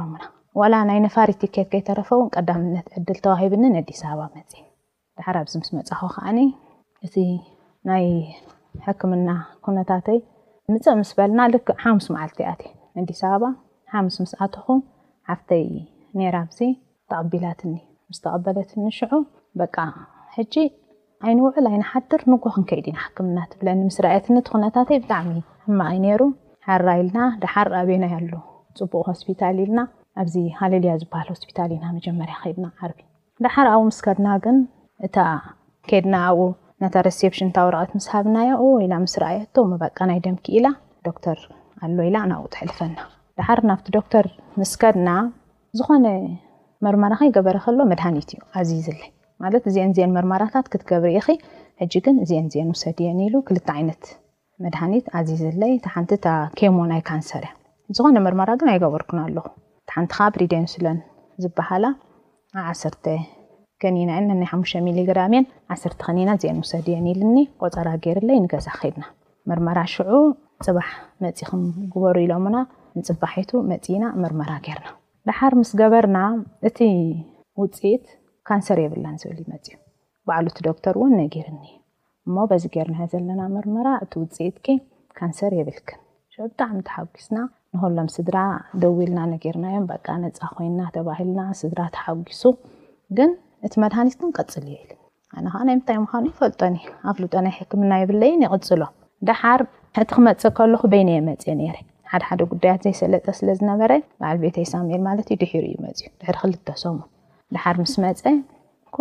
ዋላ 0.61 0.77
ናይ 0.89 0.99
ነፋር 1.05 1.29
ኬት 1.41 1.43
ከይተረፈውን 1.73 2.29
ቀዳምነት 2.37 2.87
ዕድል 2.99 3.19
ተሂኒ 3.25 3.65
ኣዲስ 3.81 4.01
ኣበባ 4.11 4.23
መፅ 4.37 4.49
ድሓር 5.19 5.37
ዚ 5.53 5.59
ስ 5.67 5.71
መፅኪ 5.79 5.99
ከዓ 6.15 6.27
እቲ 7.07 7.15
ናይ 7.89 8.07
ሕክምና 8.87 9.29
ኩነታተይ 9.67 10.19
ፅእ 10.87 10.99
ስ 11.11 11.15
በልና 11.19 11.41
ሓሙስ 11.85 12.07
መዓልተኣ 12.15 12.51
ዲኣበ 13.11 13.43
ስ 14.15 14.27
ስኣተኹ 14.33 14.67
ሓፍተይ 15.31 15.65
ራ 16.37 16.41
ተቐቢላትኒ 16.57 17.75
ስተቐበለትሽ 18.19 18.83
ሕ 19.13 20.57
ዓይን 21.27 21.39
ውዕል 21.45 21.67
ይንሓድር 21.75 22.23
ንጎክከይድ 22.33 22.87
ኢና 22.93 23.01
ክምና 23.19 23.39
ብለ 23.61 23.69
ስት 23.99 24.27
ነታተይ 24.65 24.99
ብጣሚ 25.05 25.31
ማኣ 25.79 25.93
ሓራ 26.67 26.89
ልና 27.07 27.19
ሓ 27.53 27.65
በና 27.91 28.05
ኣሉ 28.19 28.33
ፅቡቅ 28.81 29.05
ስፒታ 29.23 29.41
ኢልና 29.63 29.81
ኣዚ 30.21 30.35
ሃሌልያ 30.59 30.93
ዝበሃል 31.01 31.29
ሆስፒታል 31.33 31.71
ኢና 31.75 31.85
መጀመርያ 31.97 32.35
ከድና 32.43 32.67
ዓርቢ 32.85 33.01
ዳሓር 33.45 33.67
ኣብኡ 33.73 33.83
ምስከድና 33.91 34.29
ግን 34.45 34.57
እታ 35.07 35.19
ከድና 35.91 36.15
ኣብኡ 36.31 36.47
ነ 36.83 36.89
ፕሽ 37.05 37.39
ታወረቐት 37.57 37.91
ምስሃብናያ 37.99 38.51
ወ 38.65 38.69
ምስረኣየቶ 39.05 39.57
መባቃ 39.73 39.99
ናይ 40.11 40.19
ደምኪ 40.25 40.47
ኢላ 40.59 40.67
ዶክተር 41.09 41.39
ኣሎ 41.87 41.97
ኢላ 42.09 42.17
ናብኡ 42.31 42.47
ትሕልፈና 42.55 42.99
ዳሓር 43.41 43.61
ናብቲ 43.71 43.87
ዶክተር 43.99 44.27
ምስከድና 44.61 45.09
ዝኾነ 45.79 46.07
መርመራ 46.87 47.13
ከገበረከ 47.21 47.67
ሎ 47.79 47.83
መድሃኒት 47.93 48.29
እዩ 48.35 48.41
ኣ 48.59 48.65
ዝለይ 48.71 49.01
ማ 49.43 49.51
እዚን 49.71 49.93
ን 50.09 50.11
መርመራታት 50.17 50.67
ክትገብር 50.73 51.15
ግን 52.07 52.17
እዚን 52.25 52.47
ን 52.67 52.69
ውሰድ 52.75 52.99
የን 53.07 53.21
ሉ 53.35 53.43
ክል 53.51 53.59
ይነት 53.83 54.05
መድሃኒት 54.65 55.07
ኣ 55.19 55.25
ዝለይ 55.43 55.75
ሓንቲ 55.97 56.13
ኬሞናይ 56.61 57.03
ካንሰር 57.11 57.47
እያ 57.51 57.55
ዝኾነ 57.99 58.17
መር 58.27 58.45
ግ 58.61 58.63
ኣይገበርክ 58.73 59.11
ኣለኹ 59.27 59.47
ሓንቲኻ 59.95 60.17
ብሪደንስሎን 60.35 60.99
ዝበሃላ 61.43 61.85
ኣብዓሰተ 62.63 63.07
ከኒና 63.83 64.11
ናይ 64.29 64.49
ሓተ 64.63 64.81
ሚሊግራምእን 64.87 65.45
ዓርተ 65.75 66.01
ከኒና 66.07 66.31
ዘአን 66.43 66.59
ውሰድየን 66.63 67.07
ኢልኒ 67.13 67.37
ቆፀራ 67.63 67.89
ገርለ 68.05 68.31
ይንገዛ 68.39 68.69
ከድና 68.81 69.05
መርመራ 69.51 69.79
ሽዑ 69.93 70.11
ፅባሕ 70.67 70.89
መፅኹም 71.25 71.63
ግበሩ 71.93 72.17
ኢሎሙና 72.27 72.57
ንፅባሒቱ 72.99 73.51
መፅኢና 73.71 74.05
መርመራ 74.23 74.51
ገርና 74.67 74.89
ድሓር 75.29 75.55
ምስ 75.61 75.71
ገበርና 75.81 76.19
እቲ 76.71 76.79
ውፅኢት 77.63 78.05
ካንሰር 78.51 78.79
የብላን 78.85 79.17
ዝብል 79.23 79.41
መፅእዩ 79.53 79.75
ባዕሉእቲ 80.29 80.59
ዶክተር 80.69 80.97
እውን 81.01 81.13
ነ 81.19 81.21
ገርኒዩ 81.37 81.73
እሞ 82.29 82.37
በዚ 82.53 82.65
ገርና 82.77 82.99
ዘለና 83.15 83.41
ምርመራ 83.57 83.89
እቲ 84.07 84.13
ውፅኢት 84.25 84.59
ካንሰር 85.21 85.55
የብልክን 85.61 86.03
ብጣዕሚ 86.51 86.81
ተሓጊስና 86.89 87.39
ንክሎም 87.77 88.07
ስድራ 88.15 88.37
ደዊ 88.83 88.95
ኢልና 89.05 89.21
ነገርናዮም 89.33 89.83
በቃ 89.91 90.07
ነፃ 90.23 90.39
ኮይና 90.59 90.81
ተባሂልና 90.95 91.41
ስድራ 91.59 91.81
ተሓጊሱ 91.97 92.43
ግን 93.17 93.31
እቲ 93.67 93.73
መድሃኒት 93.83 94.15
ትን 94.21 94.31
ቀፅል 94.39 94.65
እየ 94.71 94.77
ኢል 94.85 94.93
ኣነከዓ 95.39 95.59
ናይ 95.69 95.77
ምታይ 95.81 95.99
ምኑ 96.03 96.23
ይፈልጠኒ 96.31 96.77
እ 96.87 96.91
ኣፍሉጠና 97.11 97.45
ይ 97.53 97.55
ሕክምና 97.59 97.93
የብለይን 98.03 98.45
ይቅፅሎም 98.47 98.93
ዳሓር 99.31 99.63
እቲ 100.03 100.09
ክመፅ 100.17 100.43
ከለኩ 100.59 100.83
በይነየ 100.95 101.21
መፅ 101.29 101.45
ረ 101.75 101.79
ሓደ 102.11 102.23
ሓደ 102.29 102.43
ጉዳያት 102.53 102.83
ዘይሰለጠ 102.87 103.27
ስለዝነበረ 103.41 103.93
በዓል 104.21 104.39
ቤት 104.45 104.57
ኣይሳኤል 104.63 105.03
ማለት 105.09 105.27
እዩ 105.33 105.39
ድሕር 105.43 105.67
ዩ 105.73 105.77
መፅእዩ 105.87 106.09
ድሕሪ 106.21 106.37
ክልተ 106.45 106.69
ሰሙ 106.85 106.97
ዳሓር 107.57 107.77
ምስ 107.83 107.95
መፀ 108.05 108.23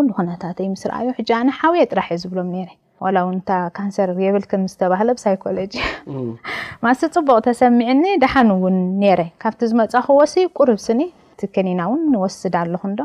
ሉ 0.07 0.09
ነታተይ 0.31 0.67
ምስርኣዮ 0.73 1.09
ሕ 1.19 1.23
ኣነ 1.41 1.49
ሓብየ 1.59 1.85
ጥራሕ 1.93 2.09
እዮ 2.15 2.19
ዝብሎም 2.25 2.51
ረ 2.67 2.69
ዋላ 3.05 3.17
ውንታ 3.29 3.49
ካንሰር 3.77 4.09
የብልክን 4.25 4.61
ዝተባሃለ 4.71 5.09
ሳይኮሎጂ 5.23 5.73
ማስ 6.83 7.01
ፅቡቅ 7.15 7.37
ተሰሚዕኒ 7.47 8.03
ድሓን 8.23 8.49
እውን 8.55 8.77
ነረ 9.01 9.21
ካብቲ 9.43 9.61
ዝመፃኪዎሲ 9.71 10.33
ቁርብስኒ 10.57 11.01
እትከኒና 11.33 11.81
እውን 11.89 12.01
ንወስድ 12.13 12.55
ኣለኹዶ 12.61 12.99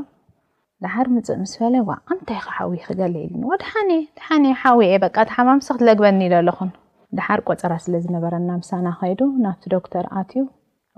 ዳሓር 0.85 1.09
ምፅእ 1.15 1.37
ምስ 1.41 1.53
በለ 1.63 1.75
ዋ 1.89 1.91
ኣብንታይ 2.13 2.39
ክሓዊ 2.47 2.73
ክገሊ 2.87 3.13
ልኒ 3.33 3.43
ድሓኒ 3.63 3.91
ድሓየ 4.19 4.55
ሓዊየ 4.63 4.97
በቃቲ 5.05 5.29
ሓማምሰክትለግበኒ 5.37 6.21
ኢዘ 6.29 6.35
ለኹን 6.49 6.71
ዳሓር 7.19 7.41
ቆፀራ 7.49 7.73
ስለ 7.87 7.95
ዝነበረና 8.05 8.51
ምሳና 8.61 8.87
ኸይዱ 9.01 9.21
ናብቲ 9.45 9.65
ዶክተር 9.77 10.07
ኣትዩ 10.21 10.45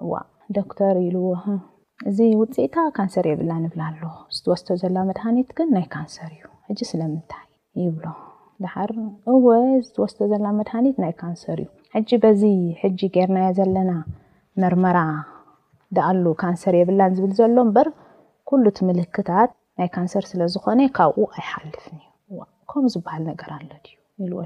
እዋ 0.05 0.13
ዶክተር 0.59 0.95
ኢልዎ 1.07 1.27
እዚ 2.11 2.19
ውፅኢታ 2.43 2.77
ካንሰር 2.99 3.27
የብላ 3.33 3.51
ንብላ 3.65 3.83
ኣሎ 3.91 4.03
ዝትወስቶ 4.37 4.69
ዘላ 4.85 4.97
መድሃኒት 5.11 5.51
ግን 5.59 5.69
ናይ 5.77 5.87
ካንሰር 5.97 6.31
እዩ 6.73 6.81
ስለምንታይ 6.93 7.45
ይብሎ 7.85 8.05
እ 8.67 9.33
ወስተ 10.03 10.19
ዘ 10.31 10.33
ድኒ 10.45 10.89
ይ 10.89 10.93
ሰር 11.43 11.59
እዩ 12.09 12.17
ና 13.37 13.39
ለና 13.77 13.93
መር 14.85 14.97
ኣ 14.99 15.01
ሰር 16.63 16.75
ብ 16.89 16.91
ብ 16.91 16.91
ሎ 24.29 24.31
ዝ 24.43 24.45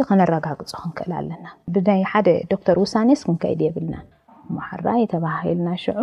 እ 0.00 0.04
ክነረጋግጾ 0.08 0.70
ክንክእል 0.82 1.12
ኣለና 1.18 1.46
ብናይ 1.72 2.02
ሓደ 2.10 2.28
ዶክተር 2.52 2.76
ውሳኔ 2.82 3.08
ስ 3.20 3.24
ክንከይድ 3.26 3.60
የብልና 3.64 3.94
ሓራይ 4.68 5.02
ተባሂልና 5.12 5.68
ሽዑ 5.82 5.98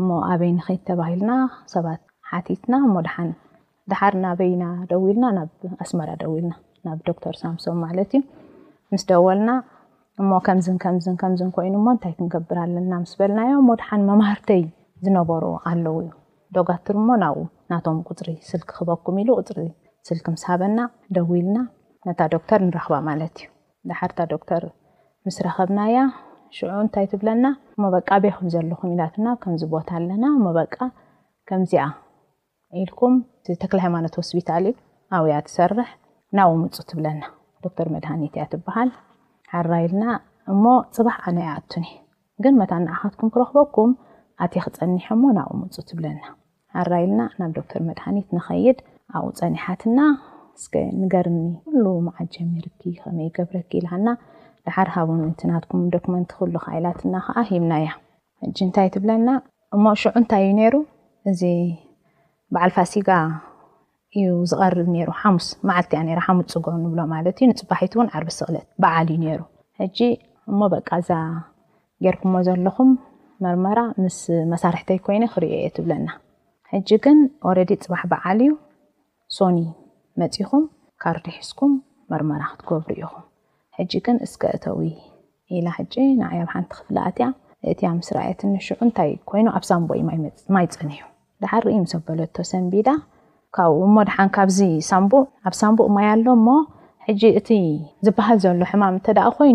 እሞ 0.00 0.08
ኣበይ 0.32 0.50
ንከ 0.56 0.68
ተባሂልና 0.88 1.32
ሰባት 1.74 2.00
ሓቲትና 2.30 2.74
ድሓን 3.06 3.30
ድሓር 3.90 4.14
ናበይና 4.24 4.64
ደዊ 4.90 5.04
ልና 5.16 5.24
ናብ 5.38 5.50
ኣስመራ 5.84 6.08
ደው 6.22 6.34
ልና 6.42 6.52
ናብ 6.86 6.98
ዶክተር 7.08 7.34
ሳምሶን 7.42 7.78
ማለት 7.84 8.12
እዩ 8.18 8.22
ምስ 8.94 9.04
ደወልና 9.10 9.50
እ 10.22 10.40
ከምዝን 10.48 10.76
ከምከምዝን 10.84 11.50
ኮይኑ 11.56 11.74
እንታይ 11.96 12.12
ክንገብር 12.18 12.58
ለና 12.76 12.92
ምስበልናዮ 13.04 13.52
ሞ 13.68 13.74
ድሓን 13.82 14.02
መማህርተይ 14.10 14.62
ዝነበሩ 15.04 15.44
ኣለው 15.70 15.96
እዩ 16.02 16.08
ዶጋትርሞ 16.56 17.08
ናቶም 17.72 18.00
ቁፅሪ 18.10 18.28
ስልክ 18.50 18.68
ክበኩም 18.78 19.16
ኢሉ 19.24 19.30
ቁፅሪ 19.42 19.60
ስልክ 20.10 20.26
ምስሃበና 20.36 20.78
ደው 21.18 21.28
ልና 21.44 21.56
ነታ 22.06 22.20
ዶክተር 22.34 22.60
ንረኽባ 22.68 22.94
ማለት 23.08 23.34
እዩ 23.40 23.46
ዳሓርታ 23.88 24.18
ዶክተር 24.32 24.62
ምስረኸብናያ 25.26 25.98
ሽዑ 26.56 26.68
እንታይ 26.84 27.06
ትብለና 27.12 27.46
መበቃ 27.82 28.08
ቤኹም 28.24 28.48
ዘለኹም 28.54 28.92
ት 29.14 29.34
ከምቦታ 29.42 29.90
ኣ 30.30 30.30
መበቃ 30.46 30.76
ከምዚኣ 31.48 31.84
ኢልኩም 32.84 33.14
ተክ 33.62 33.72
ሃይማኖት 33.84 34.16
ስፒታል 34.30 34.66
ዩ 35.18 35.22
ያ 35.32 35.36
ርሕ 35.72 35.90
ብኡ 36.36 36.48
ምፁ 36.62 36.76
ትብና 36.90 37.22
ር 37.70 37.86
መድሃኒ 37.94 38.22
እያ 38.32 38.44
ትሃል 38.54 38.90
ይልና 39.84 40.04
እሞ 40.52 40.64
ፅባሕ 40.96 41.16
ኣነያ 41.30 41.48
ኣቱኒ 41.58 41.86
ግ 42.44 42.54
መታ 42.60 42.72
ንዓካትኩም 42.86 43.32
ክረኽበኩም 43.34 43.90
ኣት 44.44 44.54
ክፀኒሖ 44.66 45.06
ናብኡ 45.38 45.50
ምፁ 45.62 45.76
ትብለና 45.90 46.22
ራልና 46.90 47.20
ናብ 47.40 47.50
ዶተር 47.56 47.82
መድሃኒት 47.90 48.28
ንኸይድ 48.36 48.78
ኣብብ 49.16 49.32
ፀኒሓትና 49.40 49.98
እ 50.80 50.82
ንገር 51.02 51.26
ኩ 51.84 51.92
መዓጀምርክ 52.06 52.76
ከመይ 53.00 53.28
ገብረክ 53.36 53.70
ኢልና 53.78 54.08
ድሓር 54.66 54.88
ሃቡንን 54.94 55.32
ናትኩም 55.50 55.80
ደክመንቲ 55.94 56.28
ክህሉ 56.34 56.54
ካይላት 56.64 57.00
ናከዓ 57.12 57.36
ሂብናያ 57.50 57.88
እንታይ 58.66 58.88
ትብለና 58.94 59.28
እሞ 59.76 59.84
ሽዑ 60.02 60.12
እንታይ 60.20 60.42
እዩ 60.46 60.52
ነሩ 60.60 60.74
እዚ 61.30 61.42
በዓል 62.54 62.70
ፋሲጋ 62.76 63.08
እዩ 64.20 64.28
ዝቀርብ 64.50 64.88
ሙስ 65.34 65.46
ዓልቲ 65.74 65.92
ያ 65.98 66.24
ስ 66.24 66.50
ፅጉዑ 66.54 66.74
ንብሎ 66.84 67.00
ማት 67.12 67.38
ንፅባሒት 67.52 67.92
ው 68.00 68.04
ዓርስክለት 68.18 68.66
በዓል 68.84 69.10
እዩ 69.16 69.24
ሩ 69.38 69.42
ሕ 69.80 70.10
እሞ 70.50 70.60
በቃዛ 70.74 71.10
ጌርኩዎ 72.04 72.34
ዘለኹም 72.48 72.90
መርመራ 73.44 73.78
ምስ 74.02 74.18
መሳርሕተይ 74.52 74.98
ኮይ 75.06 75.18
ክር 75.34 75.44
የ 75.52 75.56
ትብለና 75.76 76.08
ሕ 76.72 76.98
ግን 77.06 77.20
ረዲ 77.60 77.70
ፅባሕ 77.84 78.04
በዓል 78.12 78.38
እዩ 78.46 78.52
ሶኒ 79.38 79.58
መፅኹም 80.20 80.64
ካርዲሒዝኩም 81.02 81.72
መር 82.30 82.42
ክትገብሩ 82.48 82.96
ኢኹም 83.04 83.22
ሕ 83.76 83.84
ግ 84.06 84.24
ስከእተዊ 84.32 84.80
ኢ 85.54 85.60
ይኣ 85.60 85.66
ሓንቲ 86.54 86.70
ክፍኣያ 86.80 87.26
ስየት 88.08 88.40
ይ 88.46 88.50
ይኣ 89.08 89.42
ንቦማይ 89.84 90.66
ፅንዩ 90.80 91.00
ድሓር 91.44 91.64
ዩ 91.76 91.80
ዘበለ 91.92 92.20
ሰንቢዳ 92.50 92.88
ካብኡ 93.56 93.86
ሓእኣ 94.16 94.44
እ 94.44 94.84
ማ 95.96 96.04
ሎእዝሃ 96.26 97.10
ሎ 98.60 98.62
ሕ 98.70 99.40
ኮይ 99.40 99.52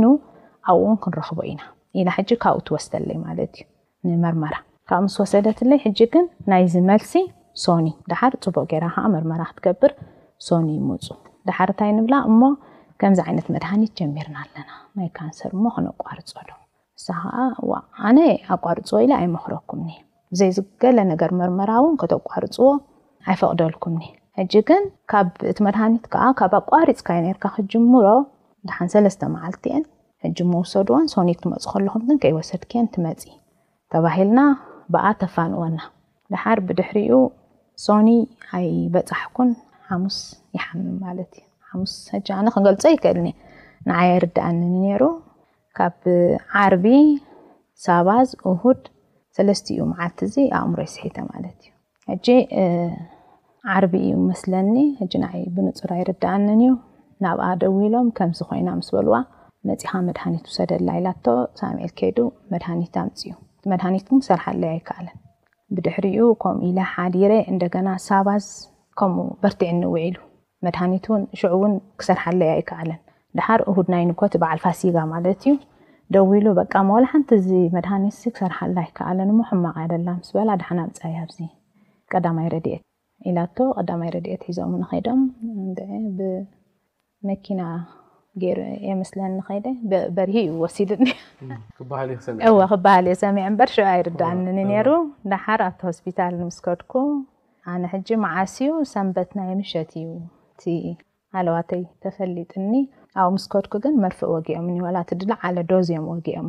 ኣብኡ 0.72 0.90
ክረክቦ 1.04 1.38
ኢ 1.52 2.04
ብ 2.04 2.60
ትወስይ 2.68 3.06
ዩ 4.10 4.12
ካብ 4.90 5.04
ስ 5.14 5.16
ወሰደት 5.24 5.60
ግ 6.14 6.18
ናይዝመልሲ 6.52 7.14
ሶኒ 7.66 7.88
ር 8.12 8.36
ፅቡቅ 8.44 8.68
ገ 8.72 9.08
መር 9.32 9.42
ክትገብር 9.58 9.92
ይፁዳሓር 10.46 11.70
እንታይ 11.74 11.92
ንብላ 11.98 12.16
እ 12.30 12.32
ከምዚ 13.02 13.20
ይነት 13.30 13.48
መድሃኒት 13.54 13.92
ጀሚርና 14.00 14.36
ኣለና 14.44 14.70
ናይ 14.98 15.08
ካንሰር 15.18 15.52
ክነቋርፀዶ 15.76 16.50
ንዓ 17.08 17.72
ኣነ 18.10 18.18
ኣቋርፅዎ 18.54 18.98
ኢ 19.06 19.10
ኣይመክረኩምኒ 19.22 19.90
ዘይ 20.38 20.52
ዝገለ 20.56 20.98
ነገር 21.12 21.32
መርመራውን 21.40 21.94
ከተቋርፅዎ 22.02 22.68
ኣይፈቕደልኩምኒ 23.32 24.04
ሕ 24.38 24.62
ግን 24.70 24.84
ካብ 25.12 25.28
እቲ 25.52 25.58
መድሃኒት 25.68 26.06
ካብ 26.40 26.52
ኣቋሪፅካ 26.62 27.08
ርካ 27.36 27.46
ክጅምሮ 27.58 28.08
ሓን 28.78 28.90
ለስተ 29.06 29.22
መዓልት 29.36 29.64
ን 29.82 29.84
ሕ 30.24 30.34
መውሰድዎን 30.54 31.06
ኒ 31.28 31.38
ክትመፁ 31.38 31.64
ከለኹምት 31.74 32.18
ከይወሰድክን 32.24 32.88
ትመፅ 32.96 33.24
ተባሂልና 33.94 34.40
ብኣ 34.96 35.06
ተፋንዎና 35.24 35.80
ድሓር 36.34 36.60
ብድሕርዩ 36.70 37.12
ሶኒ 37.86 38.08
ኣይበፃሕኩን 38.58 39.50
ሓሙስ 39.90 40.18
ይሓምም 40.58 40.96
ማለት 41.06 41.32
እዩ 41.40 41.80
ሙስ 41.82 41.94
ኣነ 42.38 42.46
ክገልፆ 42.56 42.84
ይከእልኒ 42.94 43.28
ንዓያ 43.90 44.12
ርዳእንኒ 44.24 44.74
ነሩ 44.86 45.04
ካብ 45.78 46.02
ዓርቢ 46.62 46.86
ሳባዝ 47.86 48.30
እሁድ 48.52 48.82
ሰለስቲዩ 49.38 49.80
መዓልቲ 49.92 50.20
እዚ 50.28 50.36
ኣእምሮ 50.60 50.80
ይስሒተ 50.88 51.18
ማለት 51.32 51.58
እዩ 52.14 52.18
ሕ 52.28 52.58
ዓርቢ 53.76 53.94
እዩ 54.08 54.14
መስለኒ 54.32 54.76
ይ 55.42 55.46
ብንፁር 55.56 55.92
ይርዳኣንን 56.02 56.62
እዩ 56.68 56.72
ናብኣ 57.24 57.46
ደዊ 57.62 57.78
ኢሎም 57.88 58.08
ከምዚ 58.18 58.40
ኮይና 58.50 58.70
ምስ 58.80 58.90
በልዋ 58.96 59.16
መፅኻ 59.68 59.92
መድሃኒት 60.08 60.46
ሰደላ 60.58 60.90
ይላቶ 61.00 61.26
ሳኤል 61.60 61.92
ከይዱ 62.00 62.18
መድሃኒት 62.54 62.96
ኣምፅ 63.04 63.16
እዩ 63.28 63.34
መድሃኒትእ 63.72 64.22
ሰርሓለይ 64.28 64.70
ኣይከኣለን 64.74 65.18
ብድሕሪ 65.76 66.06
ከምኡ 66.44 66.66
ኢ 66.72 66.88
ሓዲረ 66.96 67.32
እና 67.54 67.88
ሳባዝ 68.08 68.46
ከምኡ 69.00 69.26
በርቲዕ 69.44 69.72
ንውዒሉ 69.82 70.16
መድሃኒት 70.66 71.06
እን 71.18 71.24
ሽዑ 71.40 71.50
እውን 71.58 71.74
ክሰርሓለይ 72.00 72.50
ኣይከኣለን 72.56 73.02
ድሓር 73.38 73.62
እሁድና 73.72 73.96
ይንኮት 74.04 74.34
በዓል 74.42 74.60
ፋሲጋ 74.64 74.98
ማለት 75.14 75.42
እዩ 75.50 75.54
ደዊ 76.16 76.30
ኢሉ 76.40 76.48
በቃ 76.60 76.74
መሉ 76.90 77.04
ሓንቲ 77.12 77.30
ዚ 77.48 77.52
መድሃኒት 77.76 78.18
ክሰርሓለ 78.36 78.76
ኣይከኣለን 78.86 79.32
ሞ 79.38 79.42
ሕማቕ 79.50 79.76
ያላ 79.96 80.10
ስ 80.28 80.32
በ 80.38 80.58
ድሓና 80.62 80.80
ምፃይ 80.90 81.16
ኣ 81.22 81.24
ቀይ 81.36 82.50
ድት 82.68 82.84
ኢላቶ 83.30 83.58
ቀዳማይ 83.78 84.10
ረድት 84.16 84.42
ሒዞም 84.48 84.74
ንከይዶም 84.82 85.22
ብመኪና 86.18 87.62
ገይ 88.42 88.54
የስለኸይደ 88.88 89.68
በሪሂ 90.16 90.38
ዩ 90.50 90.52
ወሲድኒ 90.64 91.08
ክበሃል 91.78 93.08
የ 93.12 93.16
ሰሚዕ 93.24 93.46
በር 93.60 93.72
ሽ 93.76 93.86
ኣይርዳእኒኒ 93.94 94.74
ሩ 94.88 94.92
ድሓር 95.34 95.62
ኣቲ 95.70 95.80
ሆስፒታል 95.90 96.34
ንምስከድኩ 96.42 96.94
ኣነ 97.72 97.86
ሕ 97.94 98.18
መዓስኡ 98.24 98.74
ሰንበት 98.94 99.30
ናይ 99.38 99.50
ምሸት 99.60 99.92
እዩ 100.02 100.10
እ 100.90 100.94
ሃለዋተይ 101.36 101.82
ተፈሊጥኒ 102.04 102.72
ኣብኡ 103.22 103.32
ምስከድኩ 103.36 103.74
ግን 103.84 103.94
መርፍእ 104.04 104.30
ወግኦም 104.34 104.68
ድ 105.22 105.66
ዶዝዮም 105.72 106.06
ወግኦም 106.12 106.48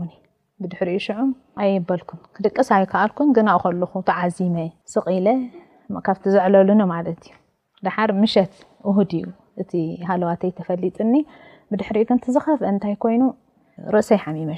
ብድሕሪ 0.62 0.90
ሽዑ 1.06 1.18
ኣይበልኩ 1.62 2.10
ክደቀሳይከኣልን 2.36 3.28
ግ 3.36 3.44
ከኹ 3.80 3.94
ተዓዚመ 4.10 4.56
ስቕለ 4.92 5.26
ካብቲ 6.08 6.24
ዝዕለሉ 6.34 6.68
እዩ 6.84 7.16
ድሓር 7.88 8.10
ምሸት 8.22 8.52
ድ 8.84 9.10
እዩ 9.22 9.26
እቲ 9.64 9.72
ሃዋተይ 10.10 10.52
ተፈጥኒ 10.60 11.12
ብድሕሪ 11.72 11.98
ንዝኸፍአ 12.18 12.56
እታይ 12.76 12.94
ይኑ 13.16 13.22
እሰይ 14.02 14.20
ሚመ 14.36 14.50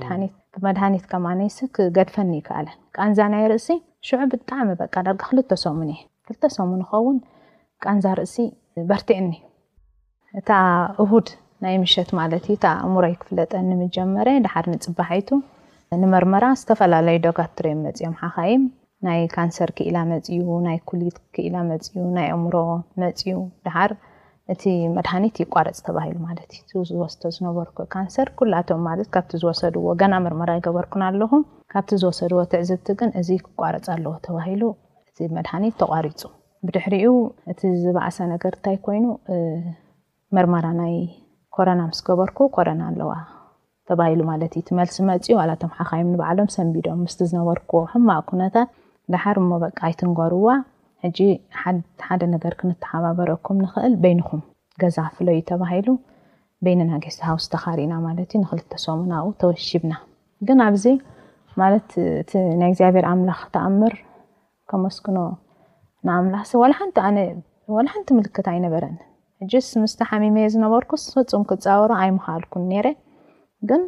ድሃኒት 0.05 0.35
መድሃኒት 0.65 1.05
ከማነይስ 1.13 1.55
ክገድፈኒ 1.77 2.31
ይከኣለን 2.41 2.77
ቃንዛ 2.97 3.19
ናይ 3.35 3.45
ርእሲ 3.53 3.69
ሽዑ 4.07 4.21
ብጣዕሚ 4.33 4.69
በቃ 4.81 4.95
ዳርጋ 5.07 5.23
ክልተ 5.31 5.55
ሰሙን 5.65 5.91
እየ 5.95 6.01
ክልተ 6.27 6.45
ሰሙ 6.57 6.71
ንኸውን 6.81 7.17
ቃንዛ 7.85 8.05
ርእሲ 8.21 8.37
በርቲዕኒዩ 8.91 9.43
እታ 10.41 10.51
እሁድ 11.05 11.29
ናይ 11.65 11.75
ምሸት 11.85 12.11
ማለት 12.21 12.45
እዩ 12.53 12.57
እታ 12.59 12.67
እምሮ 12.87 13.03
ይክፍለጠ 13.15 13.53
ንምጀመረ 13.71 14.29
ድሓር 14.47 14.67
ንፅብሓይቱ 14.75 15.31
ንመርመራ 16.03 16.45
ዝተፈላለዩ 16.61 17.19
ደጋ 17.27 17.39
ትር 17.57 17.67
መፅዮም 17.87 18.15
ሓኻይ 18.21 18.53
ናይ 19.07 19.21
ካንሰር 19.35 19.71
ክኢላ 19.79 19.97
መፅዩ 20.13 20.51
ናይ 20.67 20.79
ኩሊት 20.91 21.17
ክኢላ 21.35 21.57
መፅዩ 21.73 22.03
ናይ 22.19 22.29
ኣእምሮ 22.35 22.55
መፅኡ 23.03 23.33
ድሓር 23.67 23.93
እቲ 24.53 24.63
መድሃኒት 24.97 25.37
ይቋረፅ 25.43 25.79
ተባሂሉ 25.87 26.17
ማት 26.27 26.39
እዩ 26.61 26.71
ዝወስቶ 26.89 27.23
ዝነበር 27.37 27.67
ካንሰር 27.95 28.29
ኩላቶም 28.39 28.81
ማት 28.87 29.01
ካብቲ 29.15 29.31
ዝወሰድዎ 29.43 29.85
ገና 30.01 30.15
መርመራ 30.25 30.51
ይገበርኩ 30.61 30.95
ኣለኹም 31.09 31.43
ካብቲ 31.73 31.91
ዝወሰድዎ 32.03 32.41
ትዕዝብትቅን 32.53 33.11
እዚ 33.21 33.29
ክቋረፅ 33.45 33.87
ኣለዎ 33.95 34.15
ተባሂሉ 34.27 34.63
እቲ 35.11 35.19
መድሃኒት 35.37 35.77
ተቋሪፁ 35.83 36.21
ብድሕሪኡ 36.67 37.13
እቲ 37.53 37.61
ዝበዓሰ 37.85 38.19
ነገር 38.33 38.53
እንታይ 38.59 38.77
ኮይኑ 38.87 39.07
መርመራ 40.37 40.67
ናይ 40.81 40.97
ኮረና 41.55 41.81
ምስ 41.91 42.01
ገበርኩ 42.09 42.39
ኮረና 42.57 42.83
ኣለዋ 42.91 43.13
ተሂሉ 43.89 44.21
ማት 44.31 44.43
እዩ 44.57 44.63
ትመልሲ 44.69 44.97
መፅ 45.11 45.27
ዋላቶም 45.39 45.73
ሓካዮም 45.79 46.11
ንበዓሎም 46.13 46.51
ሰንቢዶም 46.57 47.01
ምስቲ 47.07 47.21
ዝነበርክዎ 47.31 47.81
ሕማቅ 47.95 48.23
ኩነታት 48.31 48.69
ድሓር 49.13 49.39
ሞ 49.49 49.53
በቃ 49.65 49.79
ይትንገርዋ 49.93 50.47
ሕጂ 51.05 51.19
ሓደ 52.07 52.23
ነገር 52.35 52.53
ክንተሓባበረኩም 52.61 53.57
ንኽእል 53.65 53.95
በይንኹም 54.03 54.43
ገዛ 54.83 54.97
ፍለዩ 55.17 55.39
ተባሂሉ 55.51 55.89
በይንናገዝሃውስ 56.65 57.45
ተኻሪእና 57.53 57.95
ማለት 58.05 58.29
እዩ 58.33 58.39
ንክልተ 58.43 58.73
ሰሙናኡ 58.87 59.25
ተወሽብና 59.41 59.95
ግን 60.49 60.59
ኣብዚ 60.67 60.85
ማለት 61.61 61.89
እናይ 62.55 62.71
እግዚኣብሔር 62.73 63.07
ኣምላኽ 63.13 63.41
ክተኣምር 63.47 63.95
ከመስክኖ 64.73 65.19
ንኣምላኽ 66.09 66.51
ላ 67.83 67.89
ሓንቲ 67.93 68.09
ምልክት 68.19 68.47
ኣይነበረኒን 68.53 68.99
ሕ 69.53 69.61
ስምስተ 69.73 70.01
ሓሚመ 70.11 70.37
የ 70.43 70.49
ዝነበርኩስ 70.55 71.05
ፈፁም 71.17 71.43
ክፀብሮ 71.51 71.91
ኣይምኽኣልኩን 72.03 72.65
ነረ 72.73 72.87
ግን 73.71 73.83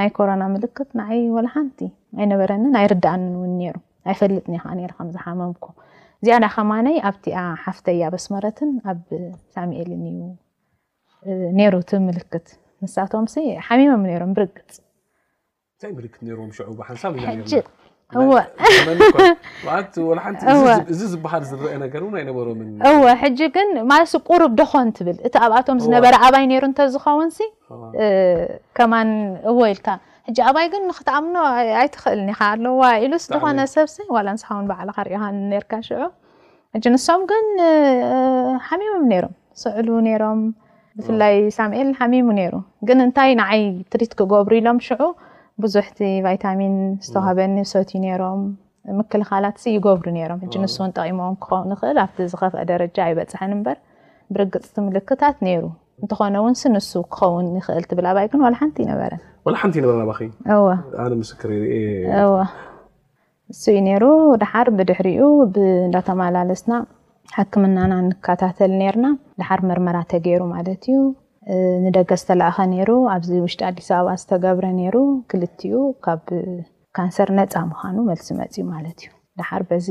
ናይ 0.00 0.08
ኮሮና 0.18 0.42
ምልክት 0.56 0.90
ንይ 1.00 1.22
ላ 1.46 1.50
ሓንቲ 1.54 1.80
ኣይነበረኒን 2.20 2.74
ኣይርዳእንን 2.80 3.32
እውን 3.38 3.52
ነሩ 3.62 3.76
ኣይፈልጥ 4.12 4.44
ይከዓ 4.56 4.72
ከም 4.98 5.08
ዝሓመምኩም 5.16 5.76
እዚኣዳ 6.22 6.44
ከማነይ 6.54 6.96
ኣብቲኣ 7.08 7.40
ሓፍተያ 7.64 8.04
በስመረትን 8.12 8.70
ኣብ 8.90 9.02
ሳሚኤልን 9.54 10.00
እዩ 10.10 10.22
ነሩ 11.58 11.72
እትምልክት 11.84 12.46
ንሳቶምሲ 12.84 13.34
ሓሚሞም 13.66 14.02
ሮም 14.22 14.32
ብርግፅ 14.38 14.70
ክት 16.06 16.18
ሮም 16.38 16.50
ሽ 16.56 16.66
ሓንሳብእዚ 16.88 17.52
ዝበሃል 21.12 21.42
ዝረአ 21.50 21.74
ነገር 21.84 22.02
ኣይነበሮም 22.20 22.60
ሕጂ 23.22 23.38
ግን 23.56 23.70
ማለት 23.92 24.12
ቁሩብ 24.30 24.52
ደኮን 24.60 24.90
ትብል 24.98 25.16
እቲ 25.28 25.34
ኣብኣቶም 25.46 25.78
ዝነበረ 25.86 26.14
ኣባይ 26.26 26.44
ነይሩ 26.52 26.64
እንተዝኸውንሲ 26.72 27.38
ከማን 28.78 29.10
እወ 29.52 29.60
ኢልካ 29.74 29.88
ሕጂ 30.28 30.38
ኣባይ 30.48 30.66
ግን 30.72 30.82
ንክትኣምኖ 30.88 31.36
ኣይትኽእልኒኻ 31.80 32.38
ኣለዋ 32.54 32.80
ኢሉ 33.04 33.12
ስዝኾነ 33.24 33.60
ሰብሲ 33.74 33.96
ዋላ 34.16 34.26
ንስሓውን 34.36 34.66
በዓል 34.70 34.88
ካርኢኻ 34.96 35.22
ነርካ 35.52 35.70
ሽዑ 35.86 36.00
እጂ 36.76 36.84
ንሶም 36.94 37.22
ግን 37.30 37.46
ሓሚሞም 38.66 39.04
ነሮም 39.12 39.32
ስዕሉ 39.62 39.88
ነይሮም 40.08 40.40
ብፍላይ 40.98 41.34
ሳሙኤል 41.58 41.90
ሓሚሙ 42.00 42.26
ነይሩ 42.40 42.54
ግን 42.88 42.98
እንታይ 43.06 43.30
ንዓይ 43.40 43.62
ትሪት 43.92 44.12
ክገብሩ 44.20 44.52
ኢሎም 44.60 44.80
ሽዑ 44.88 45.02
ብዙሕቲ 45.64 45.98
ቫይታሚን 46.28 46.76
ዝተዋሃበኒ 47.06 47.56
ሶት 47.72 47.90
ነሮም 48.04 48.42
ምክልኻላት 49.00 49.56
ዚ 49.64 49.76
ይገብሩ 49.76 50.06
ነይሮም 50.18 50.40
ሕጂ 50.44 50.54
ንስውን 50.64 50.94
ጠቂሞኦም 51.00 51.34
ክኸውን 51.44 51.66
ንኽእል 51.72 51.98
ኣብቲ 52.06 52.18
ዝኸፍአ 52.34 52.62
ደረጃ 52.74 52.96
ኣይበፅሐን 53.08 53.52
እምበር 53.58 53.78
ብርግፅቲ 54.34 54.74
ምልክታት 54.88 55.38
ነይሩ 55.48 55.64
እንትኾነ 56.02 56.34
እውን 56.42 56.54
ስንሱ 56.60 56.90
ክኸውን 57.14 57.46
ይኽእል 57.58 57.84
ትብላ 57.90 58.08
ይግን 58.24 58.42
ሓንቲ 58.60 58.76
ይበረ 58.92 59.12
ቲ 59.74 59.80
ን 63.80 63.84
እዩ 63.84 63.92
ሩ 64.02 64.06
ድሓር 64.40 64.68
ብድሕሪኡ 64.78 65.26
እዳተማላለስና 65.52 66.72
ሕክምናና 67.36 67.92
ንከታተል 68.08 68.72
ርና 68.94 69.06
ድሓር 69.40 69.60
መርመራ 69.68 69.96
ተገይሩ 70.12 70.42
ማለት 70.54 70.84
እዩ 70.90 70.98
ንደገ 71.84 72.10
ዝተላእኸ 72.20 72.56
ይሩ 72.80 72.90
ኣብዚ 73.14 73.30
ውሽጢ 73.46 73.60
ኣዲስ 73.70 73.88
ኣበባ 73.98 74.08
ዝተገብረ 74.22 74.66
ሩ 74.94 74.96
ክልኡ 75.30 75.72
ካብ 76.06 76.24
ካንሰር 76.98 77.30
ነፃ 77.38 77.54
ምኑ 77.70 77.96
መልሲ 78.10 78.28
መፅ 78.40 78.54
ማት 78.70 79.00
እዩ 79.08 79.44
ሓር 79.50 79.62
በዚ 79.70 79.86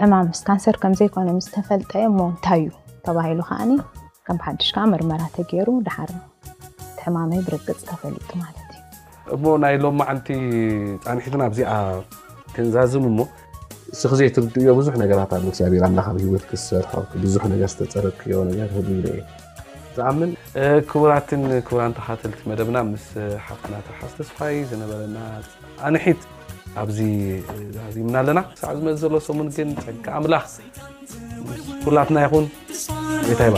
ሕማ 0.00 0.12
ምስ 0.28 0.40
ካንሰር 0.48 0.76
ከምዘይኮነ 0.84 1.28
ዝተፈልጠየ 1.46 2.06
ሞ 2.16 2.26
ንታይዩ 2.34 2.66
ተባሂሉ 3.06 3.40
ዓ 3.58 3.60
ም 4.34 4.38
ሓንቲሽካዓ 4.44 4.84
መርመራ 4.92 5.22
ተገሩ 5.34 5.68
ዳሓር 5.86 6.10
ትሕማመይ 6.98 7.40
ብርክፅ 7.46 7.80
ተፈሊጡ 7.88 8.28
ማ 8.40 8.44
እዩ 8.54 8.62
እሞ 9.34 9.44
ናይ 9.62 9.74
ሎም 9.84 9.98
ዓንቲ 10.12 10.28
ፃንሒትና 11.04 11.40
ኣብዚኣ 11.48 11.72
ንዛዝም 12.64 13.04
ሞ 13.18 13.26
ስክዘይ 14.00 14.28
ትርድዮ 14.36 14.68
ብዙሕ 14.78 14.94
ነገራት 15.02 15.32
ኣ 15.36 15.38
ብ 15.44 15.90
ካብ 16.06 16.16
ሂወት 16.22 16.44
ክሰርሖብዙሕ 16.50 17.42
ነገር 17.52 17.68
ዝተፀረክዮር 17.74 18.46
ሉ 18.48 19.16
ዝኣምን 19.96 20.30
ክቡራትን 20.88 21.42
ክቡራ 21.66 21.82
ተካተልቲ 21.98 22.40
መደብና 22.50 22.78
ምስ 22.90 23.06
ሓፍትና 23.46 23.74
ተብሓ 23.86 24.00
ዝተስፋይ 24.12 24.56
ዝነበረና 24.70 25.18
ፃንሒት 25.80 26.22
ኣብዚ 26.82 26.98
ዛዚምና 27.76 28.16
ኣለና 28.22 28.40
ሰዕ 28.62 28.72
ዝመዘሎሶሙን 28.80 29.48
ግን 29.58 29.70
ፀጊ 29.86 30.26
ላኽ 30.34 30.44
ፍላትና 31.84 32.18
ይን 32.32 32.46
ታይባ 33.42 33.56